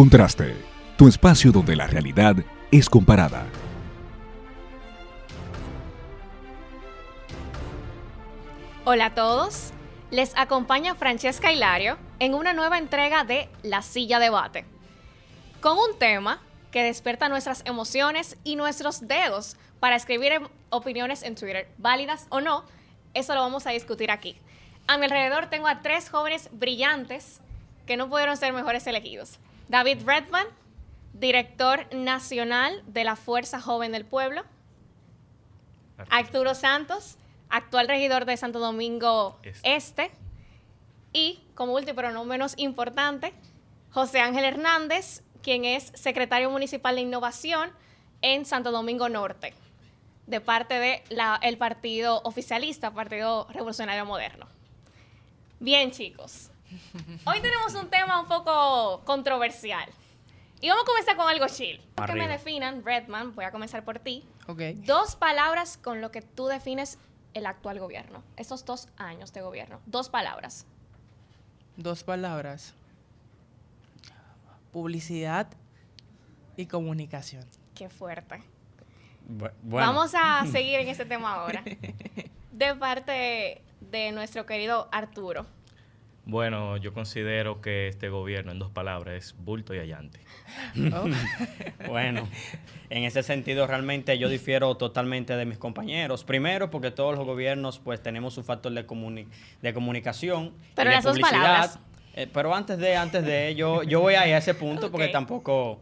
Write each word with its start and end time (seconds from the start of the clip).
Contraste, 0.00 0.56
tu 0.96 1.08
espacio 1.08 1.52
donde 1.52 1.76
la 1.76 1.86
realidad 1.86 2.34
es 2.70 2.88
comparada. 2.88 3.44
Hola 8.86 9.04
a 9.04 9.14
todos, 9.14 9.72
les 10.10 10.34
acompaña 10.38 10.94
Francesca 10.94 11.52
Hilario 11.52 11.98
en 12.18 12.32
una 12.32 12.54
nueva 12.54 12.78
entrega 12.78 13.24
de 13.24 13.50
La 13.62 13.82
Silla 13.82 14.18
Debate, 14.18 14.64
con 15.60 15.76
un 15.76 15.98
tema 15.98 16.40
que 16.70 16.82
despierta 16.82 17.28
nuestras 17.28 17.62
emociones 17.66 18.38
y 18.42 18.56
nuestros 18.56 19.06
dedos 19.06 19.58
para 19.80 19.96
escribir 19.96 20.32
em- 20.32 20.48
opiniones 20.70 21.22
en 21.22 21.34
Twitter, 21.34 21.68
válidas 21.76 22.26
o 22.30 22.40
no, 22.40 22.64
eso 23.12 23.34
lo 23.34 23.42
vamos 23.42 23.66
a 23.66 23.72
discutir 23.72 24.10
aquí. 24.10 24.38
A 24.86 24.96
mi 24.96 25.04
alrededor 25.04 25.50
tengo 25.50 25.68
a 25.68 25.82
tres 25.82 26.08
jóvenes 26.08 26.48
brillantes 26.52 27.42
que 27.84 27.98
no 27.98 28.08
pudieron 28.08 28.38
ser 28.38 28.54
mejores 28.54 28.86
elegidos. 28.86 29.38
David 29.70 29.98
Redman, 30.04 30.48
director 31.12 31.86
nacional 31.94 32.82
de 32.88 33.04
la 33.04 33.14
Fuerza 33.14 33.60
Joven 33.60 33.92
del 33.92 34.04
Pueblo. 34.04 34.42
Arturo 36.08 36.56
Santos, 36.56 37.18
actual 37.48 37.86
regidor 37.86 38.24
de 38.24 38.36
Santo 38.36 38.58
Domingo 38.58 39.38
Este. 39.44 39.76
este. 39.76 40.10
Y, 41.12 41.40
como 41.54 41.74
último, 41.74 41.94
pero 41.94 42.10
no 42.10 42.24
menos 42.24 42.54
importante, 42.56 43.32
José 43.92 44.18
Ángel 44.18 44.44
Hernández, 44.44 45.22
quien 45.40 45.64
es 45.64 45.92
secretario 45.94 46.50
municipal 46.50 46.96
de 46.96 47.02
innovación 47.02 47.70
en 48.22 48.46
Santo 48.46 48.72
Domingo 48.72 49.08
Norte, 49.08 49.54
de 50.26 50.40
parte 50.40 51.04
del 51.08 51.58
partido 51.58 52.22
oficialista, 52.24 52.90
Partido 52.90 53.46
Revolucionario 53.52 54.04
Moderno. 54.04 54.48
Bien, 55.60 55.92
chicos. 55.92 56.49
Hoy 57.26 57.40
tenemos 57.40 57.74
un 57.74 57.88
tema 57.90 58.20
un 58.20 58.26
poco 58.28 59.02
controversial. 59.04 59.88
Y 60.60 60.68
vamos 60.68 60.84
a 60.84 60.86
comenzar 60.86 61.16
con 61.16 61.28
algo 61.28 61.46
chill. 61.48 61.80
Que 62.06 62.12
me 62.14 62.28
definan, 62.28 62.84
Redman, 62.84 63.34
voy 63.34 63.44
a 63.46 63.50
comenzar 63.50 63.84
por 63.84 63.98
ti. 63.98 64.24
Ok. 64.46 64.60
Dos 64.84 65.16
palabras 65.16 65.78
con 65.78 66.00
lo 66.00 66.10
que 66.10 66.20
tú 66.22 66.46
defines 66.48 66.98
el 67.34 67.46
actual 67.46 67.78
gobierno. 67.78 68.22
Estos 68.36 68.64
dos 68.64 68.88
años 68.98 69.32
de 69.32 69.40
gobierno. 69.40 69.80
Dos 69.86 70.08
palabras. 70.10 70.66
Dos 71.76 72.04
palabras. 72.04 72.74
Publicidad 74.72 75.48
y 76.56 76.66
comunicación. 76.66 77.44
Qué 77.74 77.88
fuerte. 77.88 78.42
Bu- 79.28 79.50
Bueno, 79.62 79.86
Vamos 79.86 80.12
a 80.14 80.44
seguir 80.52 80.80
en 80.80 80.88
este 80.88 81.04
tema 81.06 81.34
ahora. 81.34 81.64
De 82.52 82.74
parte 82.74 83.62
de 83.80 84.12
nuestro 84.12 84.44
querido 84.44 84.88
Arturo. 84.92 85.46
Bueno, 86.26 86.76
yo 86.76 86.92
considero 86.92 87.60
que 87.60 87.88
este 87.88 88.08
gobierno, 88.08 88.52
en 88.52 88.58
dos 88.58 88.70
palabras, 88.70 89.14
es 89.14 89.34
bulto 89.38 89.74
y 89.74 89.78
allante. 89.78 90.20
Oh, 90.92 91.06
Bueno, 91.88 92.28
en 92.90 93.04
ese 93.04 93.22
sentido 93.22 93.66
realmente 93.66 94.16
yo 94.18 94.28
difiero 94.28 94.76
totalmente 94.76 95.34
de 95.36 95.44
mis 95.46 95.58
compañeros. 95.58 96.22
Primero 96.24 96.70
porque 96.70 96.90
todos 96.90 97.16
los 97.16 97.26
gobiernos 97.26 97.78
pues 97.78 98.02
tenemos 98.02 98.36
un 98.38 98.44
factor 98.44 98.72
de, 98.72 98.86
comuni- 98.86 99.26
de 99.62 99.74
comunicación. 99.74 100.46
y 100.46 100.52
Pero 100.76 100.90
de 100.90 100.96
las 100.96 101.04
dos 101.04 101.18
palabras. 101.18 101.78
Eh, 102.14 102.26
pero 102.32 102.54
antes 102.54 102.78
de, 102.78 102.96
antes 102.96 103.24
de 103.24 103.48
ello, 103.48 103.82
yo 103.82 104.00
voy 104.00 104.14
a 104.14 104.26
ir 104.26 104.34
a 104.34 104.38
ese 104.38 104.54
punto 104.54 104.90
porque 104.90 105.08
tampoco... 105.08 105.80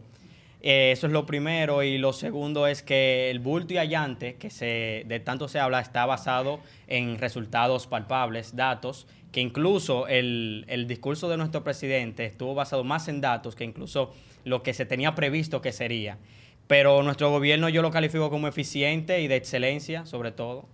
eh, 0.61 0.91
eso 0.91 1.07
es 1.07 1.13
lo 1.13 1.25
primero 1.25 1.83
y 1.83 1.97
lo 1.97 2.13
segundo 2.13 2.67
es 2.67 2.83
que 2.83 3.29
el 3.31 3.39
bulto 3.39 3.73
y 3.73 3.77
allante 3.77 4.35
que 4.35 4.49
se 4.49 5.03
de 5.07 5.19
tanto 5.19 5.47
se 5.47 5.59
habla 5.59 5.79
está 5.79 6.05
basado 6.05 6.59
en 6.87 7.17
resultados 7.17 7.87
palpables, 7.87 8.55
datos, 8.55 9.07
que 9.31 9.41
incluso 9.41 10.07
el, 10.07 10.65
el 10.67 10.87
discurso 10.87 11.29
de 11.29 11.37
nuestro 11.37 11.63
presidente 11.63 12.25
estuvo 12.25 12.55
basado 12.55 12.83
más 12.83 13.07
en 13.07 13.21
datos 13.21 13.55
que 13.55 13.63
incluso 13.63 14.13
lo 14.43 14.63
que 14.63 14.73
se 14.73 14.85
tenía 14.85 15.15
previsto 15.15 15.61
que 15.61 15.71
sería. 15.71 16.17
Pero 16.67 17.01
nuestro 17.03 17.31
gobierno 17.31 17.69
yo 17.69 17.81
lo 17.81 17.91
califico 17.91 18.29
como 18.29 18.47
eficiente 18.47 19.21
y 19.21 19.27
de 19.27 19.35
excelencia, 19.35 20.05
sobre 20.05 20.31
todo. 20.31 20.65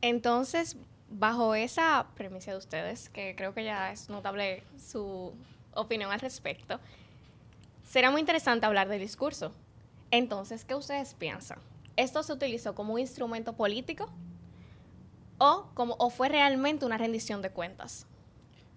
Entonces, 0.00 0.76
bajo 1.10 1.54
esa 1.54 2.06
premisa 2.14 2.52
de 2.52 2.58
ustedes, 2.58 3.08
que 3.08 3.34
creo 3.36 3.54
que 3.54 3.64
ya 3.64 3.92
es 3.92 4.08
notable 4.08 4.62
su 4.78 5.32
opinión 5.74 6.12
al 6.12 6.20
respecto, 6.20 6.80
será 7.84 8.10
muy 8.10 8.20
interesante 8.20 8.66
hablar 8.66 8.88
del 8.88 9.00
discurso. 9.00 9.52
Entonces, 10.10 10.64
¿qué 10.64 10.74
ustedes 10.74 11.14
piensan? 11.14 11.58
¿Esto 11.96 12.22
se 12.22 12.32
utilizó 12.32 12.74
como 12.74 12.94
un 12.94 13.00
instrumento 13.00 13.54
político 13.54 14.08
o, 15.38 15.70
como, 15.74 15.96
o 15.98 16.10
fue 16.10 16.28
realmente 16.28 16.84
una 16.84 16.98
rendición 16.98 17.42
de 17.42 17.50
cuentas? 17.50 18.06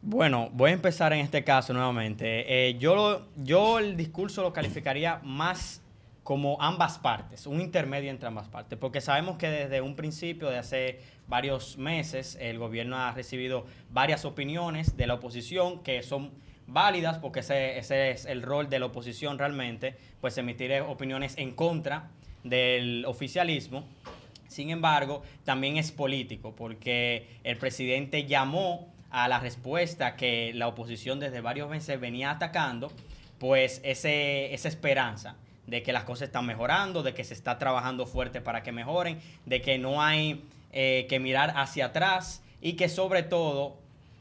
Bueno, 0.02 0.50
voy 0.54 0.72
a 0.72 0.74
empezar 0.74 1.12
en 1.12 1.20
este 1.20 1.44
caso 1.44 1.74
nuevamente. 1.74 2.70
Eh, 2.70 2.78
yo, 2.80 3.26
yo 3.36 3.80
el 3.80 3.98
discurso 3.98 4.42
lo 4.44 4.54
calificaría 4.54 5.20
más 5.24 5.82
como 6.24 6.62
ambas 6.62 7.00
partes, 7.00 7.48
un 7.48 7.60
intermedio 7.60 8.12
entre 8.12 8.28
ambas 8.28 8.48
partes, 8.48 8.78
porque 8.78 9.02
sabemos 9.02 9.38
que 9.38 9.50
desde 9.50 9.82
un 9.82 9.96
principio, 9.96 10.50
de 10.50 10.60
hace 10.60 11.00
varios 11.28 11.78
meses, 11.78 12.38
el 12.40 12.60
gobierno 12.60 12.98
ha 12.98 13.12
recibido 13.14 13.66
varias 13.90 14.26
opiniones 14.26 14.96
de 14.96 15.08
la 15.08 15.16
oposición 15.16 15.80
que 15.80 16.04
son 16.04 16.32
válidas, 16.68 17.18
porque 17.18 17.40
ese, 17.40 17.80
ese 17.80 18.12
es 18.12 18.26
el 18.26 18.44
rol 18.44 18.70
de 18.70 18.80
la 18.80 18.86
oposición 18.86 19.40
realmente, 19.40 19.98
pues 20.22 20.38
emitir 20.38 20.72
opiniones 20.82 21.36
en 21.38 21.52
contra 21.52 22.12
del 22.44 23.06
oficialismo. 23.08 23.84
Sin 24.50 24.72
embargo, 24.72 25.22
también 25.46 25.78
es 25.78 25.92
político 25.92 26.54
porque 26.56 27.40
el 27.44 27.58
presidente 27.58 28.26
llamó 28.26 28.92
a 29.12 29.28
la 29.28 29.40
respuesta 29.40 30.16
que 30.16 30.52
la 30.54 30.68
oposición 30.68 31.20
desde 31.20 31.40
varios 31.40 31.70
meses 31.70 32.00
venía 32.00 32.32
atacando, 32.32 32.92
pues 33.38 33.80
ese, 33.84 34.54
esa 34.54 34.68
esperanza 34.68 35.38
de 35.68 35.84
que 35.84 35.94
las 35.94 36.04
cosas 36.04 36.28
están 36.30 36.46
mejorando, 36.46 37.04
de 37.04 37.14
que 37.14 37.24
se 37.24 37.34
está 37.34 37.58
trabajando 37.58 38.06
fuerte 38.08 38.42
para 38.42 38.64
que 38.64 38.72
mejoren, 38.72 39.20
de 39.46 39.62
que 39.62 39.78
no 39.78 40.02
hay 40.02 40.44
eh, 40.72 41.06
que 41.10 41.20
mirar 41.20 41.54
hacia 41.56 41.88
atrás 41.88 42.44
y 42.60 42.74
que 42.74 42.90
sobre 42.90 43.24
todo, 43.24 43.78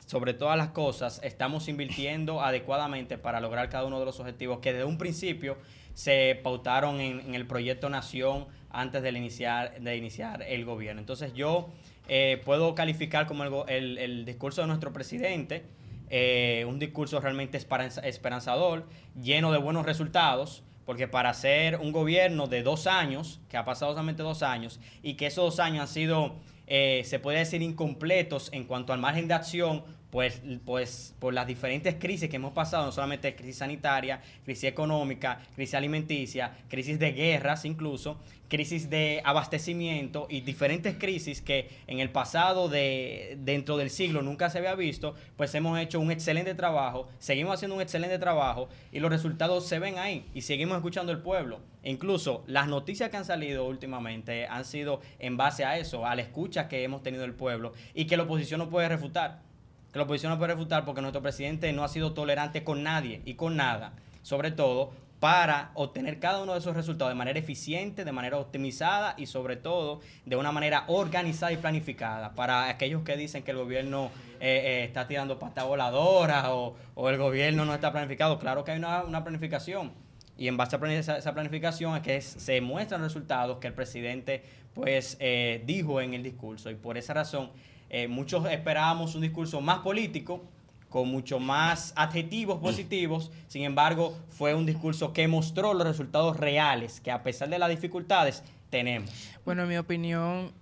sobre 0.06 0.34
todas 0.34 0.58
las 0.58 0.68
cosas, 0.68 1.20
estamos 1.24 1.68
invirtiendo 1.68 2.42
adecuadamente 2.42 3.16
para 3.16 3.40
lograr 3.40 3.70
cada 3.70 3.86
uno 3.86 3.98
de 3.98 4.04
los 4.04 4.20
objetivos 4.20 4.58
que 4.58 4.72
desde 4.72 4.84
un 4.84 4.98
principio 4.98 5.56
se 5.98 6.38
pautaron 6.44 7.00
en, 7.00 7.34
el 7.34 7.44
proyecto 7.44 7.88
Nación 7.90 8.46
antes 8.70 9.02
de 9.02 9.10
iniciar, 9.10 9.80
de 9.80 9.96
iniciar 9.96 10.44
el 10.44 10.64
gobierno. 10.64 11.00
Entonces 11.00 11.34
yo 11.34 11.70
eh, 12.06 12.40
puedo 12.44 12.76
calificar 12.76 13.26
como 13.26 13.64
el, 13.66 13.98
el- 13.98 14.24
discurso 14.24 14.60
de 14.60 14.68
nuestro 14.68 14.92
presidente, 14.92 15.64
eh, 16.08 16.64
un 16.68 16.78
discurso 16.78 17.20
realmente 17.20 17.58
esperanza- 17.58 18.00
esperanzador, 18.02 18.86
lleno 19.20 19.50
de 19.50 19.58
buenos 19.58 19.84
resultados, 19.84 20.62
porque 20.86 21.08
para 21.08 21.34
ser 21.34 21.78
un 21.80 21.90
gobierno 21.90 22.46
de 22.46 22.62
dos 22.62 22.86
años, 22.86 23.40
que 23.48 23.56
ha 23.56 23.64
pasado 23.64 23.90
solamente 23.90 24.22
dos 24.22 24.44
años, 24.44 24.78
y 25.02 25.14
que 25.14 25.26
esos 25.26 25.44
dos 25.46 25.58
años 25.58 25.80
han 25.80 25.88
sido, 25.88 26.36
eh, 26.68 27.02
se 27.06 27.18
puede 27.18 27.40
decir, 27.40 27.60
incompletos 27.60 28.52
en 28.52 28.62
cuanto 28.64 28.92
al 28.92 29.00
margen 29.00 29.26
de 29.26 29.34
acción, 29.34 29.82
pues, 30.10 30.40
pues 30.64 31.14
por 31.18 31.34
las 31.34 31.46
diferentes 31.46 31.96
crisis 31.98 32.30
que 32.30 32.36
hemos 32.36 32.52
pasado, 32.52 32.86
no 32.86 32.92
solamente 32.92 33.34
crisis 33.36 33.58
sanitaria, 33.58 34.20
crisis 34.44 34.64
económica, 34.64 35.40
crisis 35.54 35.74
alimenticia, 35.74 36.56
crisis 36.68 36.98
de 36.98 37.12
guerras 37.12 37.64
incluso, 37.64 38.18
crisis 38.48 38.88
de 38.88 39.20
abastecimiento 39.24 40.26
y 40.30 40.40
diferentes 40.40 40.96
crisis 40.98 41.42
que 41.42 41.68
en 41.86 42.00
el 42.00 42.10
pasado 42.10 42.68
de 42.68 43.36
dentro 43.40 43.76
del 43.76 43.90
siglo 43.90 44.22
nunca 44.22 44.48
se 44.48 44.58
había 44.58 44.74
visto, 44.74 45.14
pues 45.36 45.54
hemos 45.54 45.78
hecho 45.78 46.00
un 46.00 46.10
excelente 46.10 46.54
trabajo, 46.54 47.08
seguimos 47.18 47.54
haciendo 47.54 47.76
un 47.76 47.82
excelente 47.82 48.18
trabajo 48.18 48.68
y 48.90 49.00
los 49.00 49.10
resultados 49.10 49.66
se 49.66 49.78
ven 49.78 49.98
ahí 49.98 50.26
y 50.34 50.40
seguimos 50.40 50.76
escuchando 50.76 51.12
al 51.12 51.20
pueblo. 51.22 51.60
E 51.82 51.90
incluso 51.90 52.42
las 52.46 52.66
noticias 52.66 53.10
que 53.10 53.18
han 53.18 53.24
salido 53.24 53.66
últimamente 53.66 54.46
han 54.46 54.64
sido 54.64 55.00
en 55.18 55.36
base 55.36 55.64
a 55.64 55.78
eso, 55.78 56.06
a 56.06 56.14
la 56.14 56.22
escucha 56.22 56.68
que 56.68 56.82
hemos 56.82 57.02
tenido 57.02 57.22
del 57.22 57.34
pueblo 57.34 57.72
y 57.94 58.06
que 58.06 58.16
la 58.16 58.24
oposición 58.24 58.58
no 58.58 58.70
puede 58.70 58.88
refutar 58.88 59.47
que 59.92 59.98
la 59.98 60.04
oposición 60.04 60.32
no 60.32 60.38
puede 60.38 60.54
refutar 60.54 60.84
porque 60.84 61.00
nuestro 61.00 61.22
presidente 61.22 61.72
no 61.72 61.84
ha 61.84 61.88
sido 61.88 62.12
tolerante 62.12 62.64
con 62.64 62.82
nadie 62.82 63.22
y 63.24 63.34
con 63.34 63.56
nada, 63.56 63.92
sobre 64.22 64.50
todo 64.50 64.92
para 65.20 65.72
obtener 65.74 66.20
cada 66.20 66.42
uno 66.42 66.52
de 66.52 66.60
esos 66.60 66.76
resultados 66.76 67.10
de 67.10 67.16
manera 67.16 67.38
eficiente, 67.38 68.04
de 68.04 68.12
manera 68.12 68.38
optimizada 68.38 69.14
y 69.16 69.26
sobre 69.26 69.56
todo 69.56 70.00
de 70.24 70.36
una 70.36 70.52
manera 70.52 70.84
organizada 70.86 71.52
y 71.52 71.56
planificada. 71.56 72.34
Para 72.34 72.68
aquellos 72.68 73.02
que 73.02 73.16
dicen 73.16 73.42
que 73.42 73.50
el 73.50 73.56
gobierno 73.56 74.12
eh, 74.40 74.62
eh, 74.64 74.84
está 74.84 75.08
tirando 75.08 75.38
pata 75.38 75.64
voladora 75.64 76.54
o, 76.54 76.76
o 76.94 77.08
el 77.08 77.18
gobierno 77.18 77.64
no 77.64 77.74
está 77.74 77.90
planificado, 77.90 78.38
claro 78.38 78.62
que 78.62 78.72
hay 78.72 78.78
una, 78.78 79.02
una 79.02 79.24
planificación. 79.24 79.92
Y 80.38 80.46
en 80.46 80.56
base 80.56 80.76
a 80.76 81.16
esa, 81.16 81.34
planificación 81.34 81.96
es 81.96 82.02
que 82.02 82.20
se 82.20 82.60
muestran 82.60 83.02
resultados 83.02 83.58
que 83.58 83.66
el 83.66 83.74
presidente 83.74 84.44
pues 84.72 85.16
eh, 85.18 85.64
dijo 85.66 86.00
en 86.00 86.14
el 86.14 86.22
discurso. 86.22 86.70
Y 86.70 86.76
por 86.76 86.96
esa 86.96 87.12
razón 87.12 87.50
eh, 87.90 88.08
muchos 88.08 88.46
esperábamos 88.50 89.14
un 89.14 89.22
discurso 89.22 89.60
más 89.60 89.78
político, 89.80 90.42
con 90.88 91.08
mucho 91.08 91.38
más 91.38 91.92
adjetivos 91.96 92.58
positivos. 92.60 93.30
Sin 93.46 93.62
embargo, 93.62 94.16
fue 94.30 94.54
un 94.54 94.66
discurso 94.66 95.12
que 95.12 95.28
mostró 95.28 95.74
los 95.74 95.86
resultados 95.86 96.36
reales 96.36 97.00
que 97.00 97.10
a 97.10 97.22
pesar 97.22 97.48
de 97.48 97.58
las 97.58 97.68
dificultades 97.70 98.42
tenemos. 98.70 99.10
Bueno, 99.44 99.62
en 99.62 99.68
mi 99.68 99.76
opinión, 99.76 100.52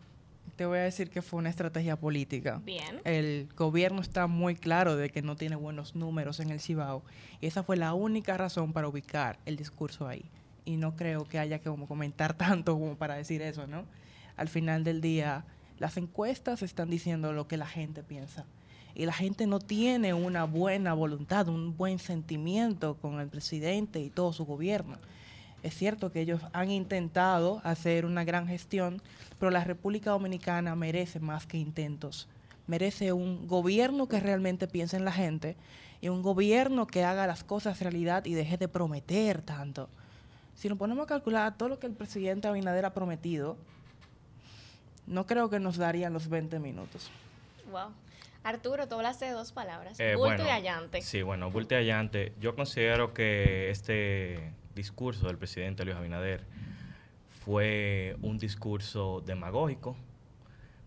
Te 0.56 0.64
voy 0.64 0.78
a 0.78 0.82
decir 0.82 1.10
que 1.10 1.20
fue 1.20 1.38
una 1.38 1.50
estrategia 1.50 1.96
política. 1.96 2.62
Bien. 2.64 3.02
El 3.04 3.46
gobierno 3.54 4.00
está 4.00 4.26
muy 4.26 4.56
claro 4.56 4.96
de 4.96 5.10
que 5.10 5.20
no 5.20 5.36
tiene 5.36 5.54
buenos 5.54 5.94
números 5.94 6.40
en 6.40 6.50
el 6.50 6.60
Cibao 6.60 7.02
y 7.42 7.46
esa 7.46 7.62
fue 7.62 7.76
la 7.76 7.92
única 7.92 8.38
razón 8.38 8.72
para 8.72 8.88
ubicar 8.88 9.38
el 9.44 9.56
discurso 9.56 10.08
ahí. 10.08 10.24
Y 10.64 10.78
no 10.78 10.96
creo 10.96 11.24
que 11.24 11.38
haya 11.38 11.58
que 11.58 11.68
como 11.68 11.86
comentar 11.86 12.32
tanto 12.38 12.72
como 12.72 12.96
para 12.96 13.16
decir 13.16 13.42
eso, 13.42 13.66
¿no? 13.66 13.84
Al 14.38 14.48
final 14.48 14.82
del 14.82 15.02
día, 15.02 15.44
las 15.78 15.96
encuestas 15.96 16.62
están 16.62 16.90
diciendo 16.90 17.32
lo 17.32 17.48
que 17.48 17.56
la 17.56 17.66
gente 17.66 18.02
piensa. 18.02 18.44
Y 18.94 19.04
la 19.04 19.12
gente 19.12 19.46
no 19.46 19.58
tiene 19.58 20.14
una 20.14 20.44
buena 20.44 20.94
voluntad, 20.94 21.48
un 21.48 21.76
buen 21.76 21.98
sentimiento 21.98 22.96
con 22.96 23.20
el 23.20 23.28
presidente 23.28 24.00
y 24.00 24.08
todo 24.08 24.32
su 24.32 24.46
gobierno. 24.46 24.96
Es 25.62 25.74
cierto 25.74 26.12
que 26.12 26.20
ellos 26.20 26.40
han 26.52 26.70
intentado 26.70 27.60
hacer 27.64 28.06
una 28.06 28.24
gran 28.24 28.46
gestión, 28.46 29.02
pero 29.38 29.50
la 29.50 29.64
República 29.64 30.10
Dominicana 30.10 30.74
merece 30.76 31.20
más 31.20 31.46
que 31.46 31.58
intentos. 31.58 32.28
Merece 32.66 33.12
un 33.12 33.46
gobierno 33.46 34.08
que 34.08 34.20
realmente 34.20 34.66
piense 34.66 34.96
en 34.96 35.04
la 35.04 35.12
gente 35.12 35.56
y 36.00 36.08
un 36.08 36.22
gobierno 36.22 36.86
que 36.86 37.04
haga 37.04 37.26
las 37.26 37.44
cosas 37.44 37.80
realidad 37.80 38.24
y 38.24 38.34
deje 38.34 38.56
de 38.56 38.68
prometer 38.68 39.42
tanto. 39.42 39.88
Si 40.54 40.68
nos 40.68 40.78
ponemos 40.78 41.04
a 41.04 41.08
calcular 41.08 41.56
todo 41.58 41.68
lo 41.68 41.78
que 41.78 41.86
el 41.86 41.92
presidente 41.92 42.48
Abinader 42.48 42.86
ha 42.86 42.94
prometido, 42.94 43.56
no 45.06 45.26
creo 45.26 45.50
que 45.50 45.60
nos 45.60 45.76
darían 45.76 46.12
los 46.12 46.28
20 46.28 46.58
minutos. 46.58 47.10
Wow. 47.70 47.92
Arturo, 48.44 48.86
tú 48.86 48.94
hablaste 48.94 49.24
de 49.24 49.32
dos 49.32 49.52
palabras. 49.52 49.98
Eh, 49.98 50.14
bulto 50.14 50.36
bueno, 50.36 50.44
y 50.44 50.50
allante. 50.50 51.02
Sí, 51.02 51.22
bueno, 51.22 51.50
bulto 51.50 51.74
y 51.74 51.78
allante. 51.78 52.32
Yo 52.40 52.54
considero 52.54 53.12
que 53.12 53.70
este 53.70 54.52
discurso 54.74 55.26
del 55.26 55.36
presidente 55.36 55.84
Luis 55.84 55.96
Abinader 55.96 56.44
fue 57.44 58.16
un 58.22 58.38
discurso 58.38 59.22
demagógico, 59.26 59.96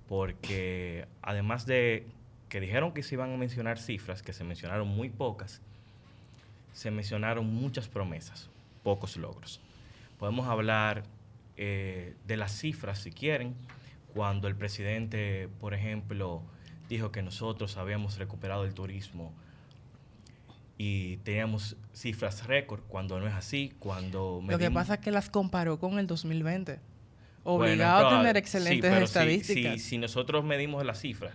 porque 0.07 1.06
además 1.21 1.66
de 1.66 2.07
que 2.48 2.60
dijeron 2.60 2.94
que 2.94 3.04
se 3.04 3.16
iban 3.16 3.33
a 3.33 3.38
mencionar 3.38 3.77
cifras, 3.77 4.21
que 4.21 4.33
se 4.33 4.44
mencionaron 4.44 4.88
muy 4.88 5.10
pocas, 5.10 5.62
se 6.74 6.92
mencionaron 6.92 7.45
muchas 7.45 7.88
promesas, 7.88 8.50
pocos 8.83 9.18
logros. 9.18 9.60
Podemos 10.18 10.48
hablar 10.48 11.04
eh, 11.57 12.16
de 12.25 12.38
las 12.38 12.51
cifras, 12.54 13.00
si 13.00 13.12
quieren, 13.12 13.54
cuando 14.13 14.47
el 14.47 14.56
presidente, 14.56 15.50
por 15.59 15.73
ejemplo, 15.73 16.41
dijo 16.89 17.11
que 17.11 17.21
nosotros 17.21 17.77
habíamos 17.77 18.17
recuperado 18.17 18.63
el 18.65 18.73
turismo 18.73 19.33
y 20.77 21.17
teníamos 21.17 21.75
cifras 21.94 22.47
récord, 22.47 22.81
cuando 22.88 23.19
no 23.19 23.27
es 23.27 23.33
así, 23.33 23.73
cuando... 23.79 24.39
Lo 24.47 24.57
que 24.57 24.65
medimos- 24.65 24.73
pasa 24.83 24.94
es 24.95 25.00
que 25.01 25.11
las 25.11 25.29
comparó 25.29 25.77
con 25.79 26.00
el 26.00 26.07
2020. 26.07 26.79
Bueno, 27.44 27.63
Obligado 27.63 28.07
a 28.07 28.17
tener 28.19 28.35
sí, 28.35 28.39
excelentes 28.39 28.97
si- 28.97 29.03
estadísticas. 29.03 29.73
Si, 29.73 29.79
si 29.79 29.97
nosotros 29.97 30.44
medimos 30.45 30.85
las 30.85 31.00
cifras 31.01 31.33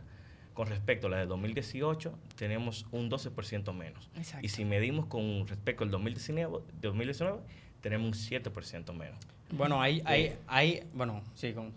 con 0.54 0.68
respecto 0.68 1.08
a 1.08 1.10
la 1.10 1.16
de 1.18 1.26
2018, 1.26 2.16
tenemos 2.36 2.86
un 2.92 3.10
12% 3.10 3.74
menos. 3.74 4.08
Exacto. 4.16 4.46
Y 4.46 4.48
si 4.48 4.64
medimos 4.64 5.06
con 5.06 5.46
respecto 5.46 5.84
al 5.84 5.90
2019, 5.90 6.58
2019 6.80 7.38
tenemos 7.80 8.06
un 8.06 8.14
7% 8.42 8.92
menos. 8.94 9.18
Bueno, 9.50 9.82
hay, 9.82 10.00
hay, 10.06 10.36
hay, 10.46 10.84
bueno, 10.94 11.22
sí, 11.34 11.52
con, 11.52 11.72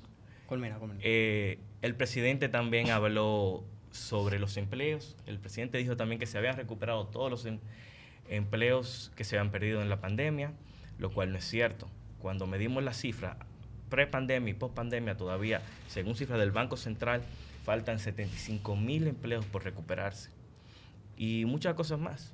culmina, 0.47 0.77
culmina. 0.77 0.99
Eh, 1.03 1.59
el 1.81 1.95
presidente 1.95 2.49
también 2.49 2.89
habló 2.89 3.63
sobre 3.91 4.39
los 4.39 4.57
empleos. 4.57 5.15
El 5.25 5.39
presidente 5.39 5.77
dijo 5.77 5.95
también 5.95 6.19
que 6.19 6.25
se 6.25 6.38
habían 6.38 6.57
recuperado 6.57 7.05
todos 7.07 7.29
los 7.29 7.45
em- 7.45 7.59
empleos 8.29 9.11
que 9.15 9.23
se 9.23 9.38
habían 9.38 9.51
perdido 9.51 9.81
en 9.81 9.89
la 9.89 10.01
pandemia, 10.01 10.53
lo 10.97 11.11
cual 11.11 11.31
no 11.31 11.38
es 11.38 11.45
cierto. 11.45 11.88
Cuando 12.19 12.47
medimos 12.47 12.83
las 12.83 12.97
cifras 12.97 13.38
pre-pandemia 13.89 14.51
y 14.51 14.53
post-pandemia, 14.53 15.15
todavía, 15.15 15.61
según 15.88 16.15
cifras 16.15 16.39
del 16.39 16.51
Banco 16.51 16.77
Central, 16.77 17.21
faltan 17.63 17.99
75 17.99 18.75
mil 18.75 19.07
empleos 19.07 19.45
por 19.45 19.63
recuperarse. 19.63 20.29
Y 21.17 21.45
muchas 21.45 21.73
cosas 21.75 21.99
más. 21.99 22.33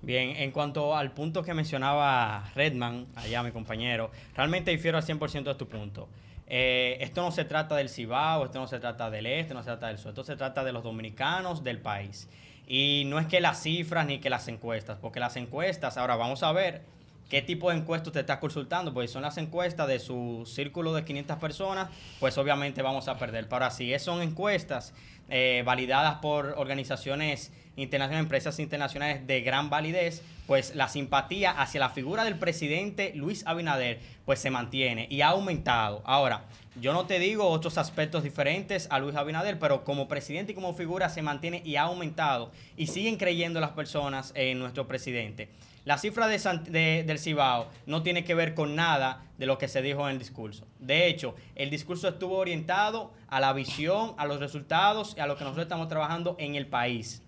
Bien, 0.00 0.36
en 0.36 0.52
cuanto 0.52 0.96
al 0.96 1.12
punto 1.12 1.42
que 1.42 1.54
mencionaba 1.54 2.50
Redman, 2.54 3.06
allá 3.16 3.42
mi 3.42 3.50
compañero, 3.50 4.10
realmente 4.36 4.70
difiero 4.70 4.96
al 4.96 5.04
100% 5.04 5.44
de 5.44 5.54
tu 5.56 5.68
punto. 5.68 6.08
Eh, 6.50 6.96
esto 7.00 7.20
no 7.20 7.30
se 7.30 7.44
trata 7.44 7.76
del 7.76 7.90
Cibao, 7.90 8.46
esto 8.46 8.58
no 8.58 8.66
se 8.66 8.80
trata 8.80 9.10
del 9.10 9.26
este, 9.26 9.52
no 9.52 9.60
se 9.60 9.66
trata 9.66 9.88
del 9.88 9.98
sur, 9.98 10.10
esto 10.10 10.24
se 10.24 10.36
trata 10.36 10.64
de 10.64 10.72
los 10.72 10.82
dominicanos 10.82 11.62
del 11.62 11.78
país. 11.78 12.28
Y 12.66 13.04
no 13.06 13.18
es 13.18 13.26
que 13.26 13.40
las 13.40 13.62
cifras 13.62 14.06
ni 14.06 14.18
que 14.18 14.30
las 14.30 14.48
encuestas, 14.48 14.98
porque 15.00 15.20
las 15.20 15.36
encuestas, 15.36 15.98
ahora 15.98 16.16
vamos 16.16 16.42
a 16.42 16.52
ver 16.52 16.82
qué 17.28 17.42
tipo 17.42 17.70
de 17.70 17.76
encuestas 17.76 18.08
usted 18.08 18.20
está 18.20 18.40
consultando, 18.40 18.94
porque 18.94 19.08
si 19.08 19.14
son 19.14 19.22
las 19.22 19.36
encuestas 19.36 19.86
de 19.88 19.98
su 19.98 20.44
círculo 20.46 20.94
de 20.94 21.04
500 21.04 21.36
personas, 21.36 21.90
pues 22.18 22.38
obviamente 22.38 22.80
vamos 22.80 23.08
a 23.08 23.18
perder. 23.18 23.48
Pero 23.48 23.70
si 23.70 23.98
son 23.98 24.22
encuestas 24.22 24.94
eh, 25.28 25.62
validadas 25.66 26.16
por 26.16 26.54
organizaciones 26.56 27.52
internacionales, 27.76 28.24
empresas 28.24 28.58
internacionales 28.58 29.26
de 29.26 29.42
gran 29.42 29.68
validez, 29.68 30.22
pues 30.48 30.74
la 30.74 30.88
simpatía 30.88 31.50
hacia 31.52 31.78
la 31.78 31.90
figura 31.90 32.24
del 32.24 32.38
presidente 32.38 33.12
Luis 33.14 33.46
Abinader 33.46 34.00
pues 34.24 34.40
se 34.40 34.50
mantiene 34.50 35.06
y 35.10 35.20
ha 35.20 35.28
aumentado. 35.28 36.02
Ahora, 36.06 36.46
yo 36.80 36.94
no 36.94 37.04
te 37.04 37.18
digo 37.18 37.46
otros 37.48 37.76
aspectos 37.76 38.22
diferentes 38.22 38.88
a 38.90 38.98
Luis 38.98 39.14
Abinader, 39.14 39.58
pero 39.58 39.84
como 39.84 40.08
presidente 40.08 40.52
y 40.52 40.54
como 40.54 40.72
figura 40.72 41.10
se 41.10 41.20
mantiene 41.20 41.60
y 41.66 41.76
ha 41.76 41.82
aumentado 41.82 42.50
y 42.78 42.86
siguen 42.86 43.18
creyendo 43.18 43.60
las 43.60 43.72
personas 43.72 44.32
en 44.34 44.58
nuestro 44.58 44.88
presidente. 44.88 45.50
La 45.84 45.98
cifra 45.98 46.26
de 46.28 46.38
de- 46.70 47.04
del 47.06 47.18
Cibao 47.18 47.68
no 47.84 48.02
tiene 48.02 48.24
que 48.24 48.34
ver 48.34 48.54
con 48.54 48.74
nada 48.74 49.24
de 49.36 49.44
lo 49.46 49.58
que 49.58 49.68
se 49.68 49.82
dijo 49.82 50.06
en 50.08 50.12
el 50.14 50.18
discurso. 50.18 50.66
De 50.78 51.08
hecho, 51.08 51.34
el 51.56 51.68
discurso 51.68 52.08
estuvo 52.08 52.36
orientado 52.38 53.12
a 53.28 53.38
la 53.40 53.52
visión, 53.52 54.14
a 54.16 54.24
los 54.26 54.40
resultados 54.40 55.14
y 55.16 55.20
a 55.20 55.26
lo 55.26 55.36
que 55.36 55.44
nosotros 55.44 55.64
estamos 55.66 55.88
trabajando 55.88 56.36
en 56.38 56.54
el 56.54 56.66
país. 56.66 57.22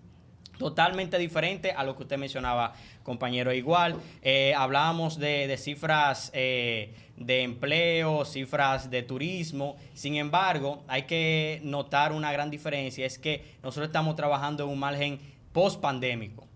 Totalmente 0.57 1.17
diferente 1.17 1.71
a 1.71 1.83
lo 1.83 1.95
que 1.95 2.03
usted 2.03 2.17
mencionaba, 2.17 2.73
compañero. 3.03 3.51
Igual, 3.53 3.95
eh, 4.21 4.53
hablábamos 4.55 5.17
de, 5.17 5.57
cifras 5.57 6.31
eh, 6.33 6.93
de 7.17 7.43
empleo, 7.43 8.25
cifras 8.25 8.89
de 8.89 9.03
turismo. 9.03 9.75
Sin 9.93 10.15
embargo, 10.15 10.83
hay 10.87 11.03
que 11.03 11.61
notar 11.63 12.11
una 12.11 12.31
gran 12.31 12.51
diferencia. 12.51 13.05
Es 13.05 13.17
que 13.17 13.55
nosotros 13.63 13.87
estamos 13.87 14.15
trabajando 14.15 14.63
en 14.63 14.69
un 14.69 14.79
margen 14.79 15.19
post-pandémico. 15.51 16.47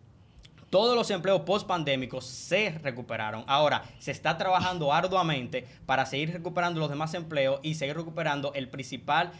Todos 0.69 0.95
los 0.95 1.09
empleos 1.09 1.41
post-pandémicos 1.41 2.25
se 2.25 2.77
recuperaron. 2.83 3.43
Ahora, 3.47 3.83
se 3.99 4.11
está 4.11 4.37
trabajando 4.37 4.91
arduamente 4.91 5.65
para 5.85 6.05
seguir 6.05 6.33
recuperando 6.33 6.79
los 6.79 6.89
demás 6.89 7.13
empleos 7.13 7.59
y 7.63 7.75
seguir 7.75 7.95
recuperando 7.95 8.53
el 8.53 8.67
principal 8.67 9.31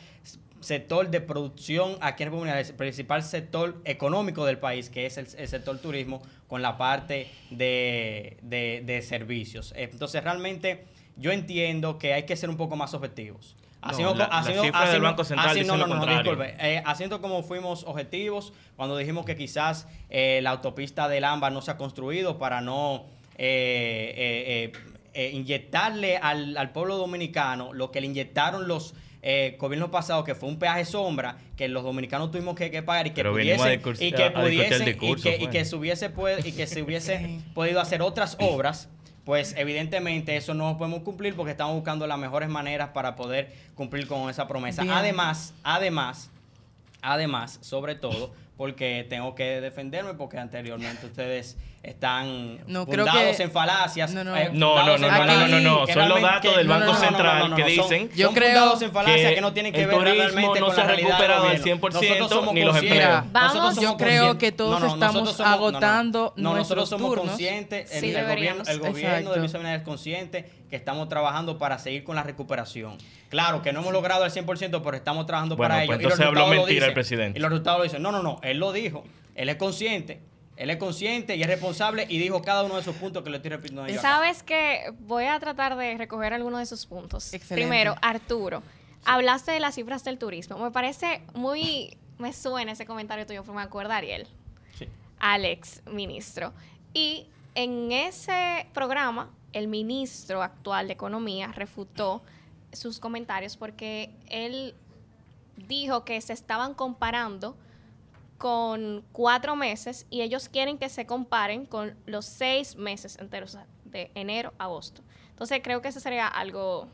sector 0.66 1.10
de 1.10 1.22
producción 1.22 1.98
aquí 2.02 2.24
en 2.24 2.30
República 2.32 2.60
el 2.60 2.74
principal 2.76 3.22
sector 3.24 3.80
económico 3.86 4.46
del 4.46 4.58
país, 4.58 4.90
que 4.90 5.06
es 5.06 5.18
el, 5.18 5.28
el 5.38 5.48
sector 5.48 5.78
turismo, 5.78 6.22
con 6.48 6.62
la 6.62 6.78
parte 6.78 7.28
de, 7.52 8.38
de- 8.42 8.82
de 8.86 9.02
servicios. 9.02 9.74
Entonces, 9.78 10.24
realmente, 10.24 10.86
yo 11.18 11.32
entiendo 11.32 11.98
que 11.98 12.14
hay 12.14 12.24
que 12.24 12.36
ser 12.36 12.50
un 12.50 12.58
poco 12.58 12.76
más 12.76 12.94
objetivos. 12.94 13.56
Haciendo- 13.82 14.16
no. 16.24 16.44
Eh, 16.60 16.82
haciendo 16.86 17.22
como 17.22 17.44
fuimos 17.44 17.84
objetivos 17.84 18.52
cuando 18.76 18.98
dijimos 18.98 19.26
que 19.26 19.36
quizás 19.36 19.88
eh, 20.10 20.40
la 20.42 20.50
autopista 20.50 21.08
del 21.08 21.24
AMBA 21.24 21.52
no 21.52 21.62
se 21.62 21.70
ha 21.70 21.78
construido 21.78 22.40
para 22.40 22.62
no 22.62 23.06
eh, 23.38 24.72
eh, 25.14 25.30
inyectarle 25.34 26.18
al, 26.18 26.58
al 26.58 26.72
pueblo 26.72 26.98
dominicano 26.98 27.74
lo 27.74 27.92
que 27.92 28.02
le 28.02 28.08
inyectaron 28.08 28.68
los 28.68 28.96
eh, 29.28 29.58
gobiernos 29.60 29.90
pasados, 29.90 30.24
que 30.24 30.36
fue 30.36 30.48
un 30.48 30.60
peaje 30.60 30.86
sombra 30.86 31.38
que 31.58 31.68
los 31.68 31.84
dominicanos 31.84 32.30
tuvimos 32.30 32.56
que, 32.56 32.70
que 32.70 32.84
pagar 32.84 33.08
y 33.08 33.10
que 33.10 33.16
Pero 33.16 33.32
pudiesen, 33.32 33.74
y 33.74 33.78
que 34.12 34.32
pudiesen- 34.32 34.88
y 34.88 35.16
que, 35.16 35.36
y 35.36 35.40
pues. 35.40 35.50
que 35.50 35.66
se 35.66 35.76
hubiese, 35.76 36.12
y 36.46 36.52
que 36.52 36.68
se 36.68 36.82
hubiese 36.84 37.40
podido 37.56 37.82
hacer 37.82 38.04
otras 38.04 38.38
obras 38.40 38.88
pues 39.24 39.56
evidentemente 39.58 40.38
eso 40.38 40.54
no 40.54 40.70
lo 40.74 40.78
podemos 40.78 41.00
cumplir 41.00 41.36
porque 41.36 41.52
estamos 41.54 41.74
buscando 41.74 42.06
las 42.06 42.20
mejores 42.20 42.48
maneras 42.48 42.90
para 42.90 43.16
poder 43.16 43.52
cumplir 43.74 44.06
con 44.08 44.30
esa 44.30 44.48
promesa. 44.48 44.84
Bien. 44.84 44.94
Además, 44.94 45.56
además, 45.64 46.30
además, 47.02 47.58
sobre 47.62 47.96
todo, 47.96 48.32
porque 48.58 49.06
tengo 49.10 49.36
que 49.36 49.60
defenderme 49.62 50.14
porque 50.14 50.38
anteriormente 50.38 51.06
ustedes 51.06 51.58
están 51.84 52.60
No, 52.68 52.86
creo 52.88 53.06
fundados 53.06 53.38
que- 53.38 53.44
en 53.44 53.52
falacias. 53.52 54.12
No, 54.14 54.24
no. 54.24 54.36
eh, 54.36 54.50
No, 54.54 54.78
no, 54.84 54.98
no, 54.98 55.08
no, 55.08 55.48
no, 55.48 55.60
no, 55.60 55.88
son 55.88 56.10
los 56.10 56.22
datos 56.22 56.56
del 56.58 56.66
no, 56.68 56.74
no, 56.74 56.80
Banco 56.80 56.94
no, 56.94 56.94
no, 56.94 56.94
no, 56.94 57.08
Central 57.08 57.40
no, 57.40 57.48
no, 57.50 57.56
que 57.58 57.76
son- 57.76 57.90
dicen 57.90 58.10
Yo 58.16 58.28
son 58.28 58.36
creo 58.36 58.48
fundados 58.50 58.82
en 58.82 58.92
falacias 58.92 59.30
que 59.30 59.36
que 59.36 59.42
no 59.42 59.54
tienen 59.54 59.74
que 59.74 59.82
el 59.82 59.88
ver 59.88 59.98
realmente 60.00 60.60
no 60.60 60.66
con 60.68 60.76
se 60.76 60.78
la 60.82 60.84
ha 60.84 60.88
realidad 60.88 61.08
del 61.10 61.18
recuperado 61.18 61.42
al 61.44 61.48
gobierno. 61.58 61.64
100% 61.66 61.94
Nosotros 62.02 62.30
somos 62.32 62.54
ni 62.56 62.64
los 62.64 62.78
empleos. 62.78 63.24
Vamos, 63.32 63.54
somos 63.54 63.80
yo 63.80 63.98
creo 63.98 64.38
que 64.38 64.52
todos 64.52 64.82
estamos 64.84 65.36
somos- 65.36 65.40
agotando 65.42 66.34
no, 66.38 66.54
nosotros 66.56 66.56
nuestros 66.56 66.90
somos 66.90 67.08
turnos. 67.10 67.28
conscientes, 67.28 67.92
el, 67.92 68.00
Sí, 68.02 68.16
el 68.16 68.26
gobierno, 68.26 68.64
el 68.66 68.80
gobierno 68.80 69.32
de 69.34 69.40
Luis 69.40 69.54
Abinader 69.54 69.80
es 69.82 69.86
consciente 69.86 70.50
que 70.70 70.76
estamos 70.76 71.08
trabajando 71.10 71.58
para 71.60 71.78
seguir 71.78 72.04
con 72.04 72.16
la 72.16 72.24
recuperación. 72.24 72.98
Claro 73.30 73.62
que 73.62 73.72
no 73.74 73.82
hemos 73.82 73.94
logrado 73.94 74.26
el 74.26 74.32
100%, 74.32 74.82
pero 74.84 74.98
estamos 74.98 75.26
trabajando 75.28 75.56
para 75.58 75.80
ello. 75.84 75.88
pues 75.88 76.00
entonces 76.00 76.26
habló 76.26 76.48
mentira 76.48 76.88
el 76.88 76.94
presidente. 76.94 77.38
Y 77.38 77.42
los 77.42 77.52
resultados 77.52 77.80
lo 77.80 77.84
dicen. 77.84 78.02
No, 78.02 78.12
no, 78.12 78.24
no. 78.24 78.40
Él 78.50 78.60
lo 78.60 78.72
dijo. 78.72 79.04
Él 79.36 79.50
es 79.50 79.56
consciente. 79.56 80.22
Él 80.56 80.70
es 80.70 80.78
consciente 80.78 81.36
y 81.36 81.42
es 81.42 81.48
responsable 81.48 82.06
y 82.08 82.18
dijo 82.18 82.42
cada 82.42 82.64
uno 82.64 82.76
de 82.76 82.82
esos 82.82 82.96
puntos 82.96 83.24
que 83.24 83.30
le 83.30 83.38
estoy 83.38 83.52
repitiendo 83.52 83.86
yo. 83.88 84.00
Sabes 84.00 84.42
que 84.42 84.94
voy 85.00 85.26
a 85.26 85.38
tratar 85.40 85.76
de 85.76 85.98
recoger 85.98 86.34
algunos 86.34 86.60
de 86.60 86.64
esos 86.64 86.86
puntos. 86.86 87.34
Excelente. 87.34 87.68
Primero, 87.68 87.96
Arturo, 88.02 88.64
Hablaste 89.06 89.52
de 89.52 89.60
las 89.60 89.76
cifras 89.76 90.04
del 90.04 90.18
turismo. 90.18 90.58
Me 90.58 90.72
parece 90.72 91.22
muy, 91.36 91.96
me 92.18 92.34
suena 92.34 92.72
ese 92.72 92.88
comentario 92.88 93.26
tuyo, 93.28 93.44
me 93.54 93.62
acuerdo 93.62 93.94
Ariel, 93.94 94.28
Sí. 94.78 94.88
Alex, 95.20 95.84
ministro. 95.86 96.54
Y 96.94 97.28
en 97.54 97.92
ese 97.92 98.68
programa, 98.74 99.30
el 99.54 99.68
ministro 99.68 100.42
actual 100.42 100.88
de 100.88 100.94
Economía 100.94 101.52
refutó 101.52 102.24
sus 102.74 103.00
comentarios 103.00 103.58
porque 103.58 104.10
él 104.28 104.74
dijo 105.56 106.04
que 106.04 106.20
se 106.20 106.34
estaban 106.34 106.74
comparando 106.74 107.56
con 108.38 109.04
cuatro 109.12 109.56
meses 109.56 110.06
y 110.10 110.22
ellos 110.22 110.50
quieren 110.50 110.78
que 110.78 110.90
se 110.90 111.06
comparen 111.06 111.66
con 111.66 111.96
los 112.06 112.26
seis 112.26 112.76
meses 112.76 113.18
enteros, 113.20 113.58
de 113.86 114.12
enero 114.16 114.54
a 114.58 114.66
agosto. 114.66 115.02
Entonces 115.30 115.62
creo 115.64 115.82
que 115.82 115.90
eso 115.90 116.00
sería 116.00 116.28
algo 116.28 116.88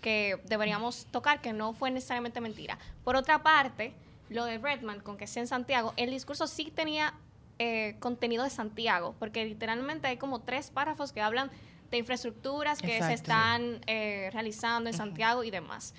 que 0.00 0.38
deberíamos 0.44 1.06
tocar, 1.06 1.40
que 1.40 1.52
no 1.52 1.72
fue 1.72 1.90
necesariamente 1.90 2.40
mentira. 2.40 2.78
Por 3.04 3.16
otra 3.16 3.42
parte, 3.42 3.94
lo 4.28 4.44
de 4.44 4.58
Redman, 4.58 5.00
con 5.00 5.16
que 5.16 5.26
sea 5.26 5.42
en 5.42 5.46
Santiago, 5.46 5.94
el 5.96 6.10
discurso 6.10 6.46
sí 6.46 6.72
tenía 6.74 7.14
eh, 7.58 7.96
contenido 8.00 8.44
de 8.44 8.50
Santiago, 8.50 9.14
porque 9.18 9.44
literalmente 9.44 10.08
hay 10.08 10.16
como 10.16 10.40
tres 10.40 10.70
párrafos 10.70 11.12
que 11.12 11.20
hablan 11.20 11.50
de 11.90 11.98
infraestructuras 11.98 12.80
que 12.80 13.02
se 13.02 13.12
están 13.12 13.80
eh, 13.86 14.30
realizando 14.32 14.90
en 14.90 14.96
Santiago 14.96 15.44
y 15.44 15.50
demás. 15.50 15.94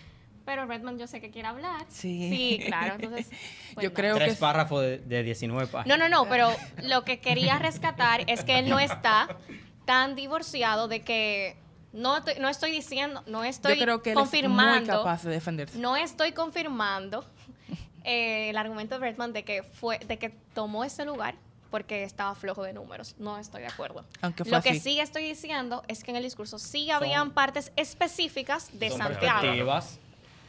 Pero 0.45 0.65
Redman 0.65 0.97
yo 0.97 1.07
sé 1.07 1.21
que 1.21 1.29
quiere 1.31 1.47
hablar. 1.47 1.85
Sí. 1.89 2.29
Sí, 2.59 2.63
claro. 2.65 2.95
Entonces, 2.95 3.27
pues, 3.73 3.83
Yo 3.83 3.93
creo 3.93 4.15
Tres 4.15 4.33
que 4.33 4.39
párrafos 4.39 4.81
de, 4.81 4.97
de 4.99 5.23
19 5.23 5.65
no, 5.65 5.71
páginas. 5.71 5.97
no, 5.99 6.09
no, 6.09 6.25
pero 6.29 6.49
lo 6.83 7.03
que 7.05 7.19
quería 7.19 7.59
rescatar 7.59 8.23
es 8.27 8.43
que 8.43 8.59
él 8.59 8.69
no 8.69 8.79
está 8.79 9.27
tan 9.85 10.15
divorciado 10.15 10.87
de 10.87 11.01
que 11.01 11.55
no, 11.93 12.17
estoy- 12.17 12.35
no 12.39 12.49
estoy 12.49 12.71
diciendo, 12.71 13.23
no 13.27 13.43
estoy 13.43 13.77
yo 13.77 13.83
creo 13.83 14.01
que 14.01 14.11
él 14.11 14.17
es 14.17 14.19
muy 14.19 14.23
confirmando, 14.25 14.97
capaz 14.97 15.23
de 15.23 15.31
defenderse. 15.31 15.77
no 15.77 15.95
estoy 15.95 16.31
confirmando 16.31 17.23
eh, 18.03 18.49
el 18.49 18.57
argumento 18.57 18.95
de 18.99 19.01
Redman 19.01 19.31
de 19.33 19.43
que 19.43 19.63
fue, 19.63 19.99
de 19.99 20.17
que 20.17 20.29
tomó 20.53 20.83
ese 20.83 21.05
lugar 21.05 21.35
porque 21.69 22.03
estaba 22.03 22.35
flojo 22.35 22.61
de 22.63 22.71
números. 22.73 23.15
No 23.17 23.37
estoy 23.39 23.61
de 23.61 23.67
acuerdo. 23.67 24.05
Aunque 24.21 24.43
fue 24.43 24.51
Lo 24.57 24.61
que 24.61 24.79
sí 24.79 24.99
estoy 24.99 25.23
diciendo 25.23 25.83
es 25.87 26.03
que 26.03 26.11
en 26.11 26.17
el 26.17 26.23
discurso 26.23 26.59
sí 26.59 26.91
habían 26.91 27.31
partes 27.31 27.71
específicas 27.75 28.69
de 28.77 28.89
son 28.89 28.99
Santiago. 28.99 29.81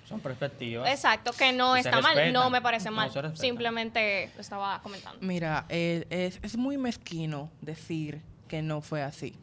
Son 0.04 0.20
perspectivas. 0.20 0.88
Exacto, 0.90 1.32
que 1.32 1.52
no 1.52 1.76
está 1.76 2.00
mal, 2.00 2.32
no 2.32 2.50
me 2.50 2.60
parece 2.60 2.90
No, 2.90 2.96
mal. 2.96 3.06
respetan. 3.06 3.36
Simplemente 3.36 4.30
lo 4.34 4.40
estaba 4.40 4.80
comentando. 4.82 5.18
Mira, 5.22 5.64
eh, 5.68 6.06
es, 6.10 6.38
es 6.42 6.56
muy 6.56 6.76
mezquino 6.76 7.50
decir 7.62 8.20
que 8.48 8.60
no 8.62 8.80
fue 8.82 9.02
así. 9.02 9.38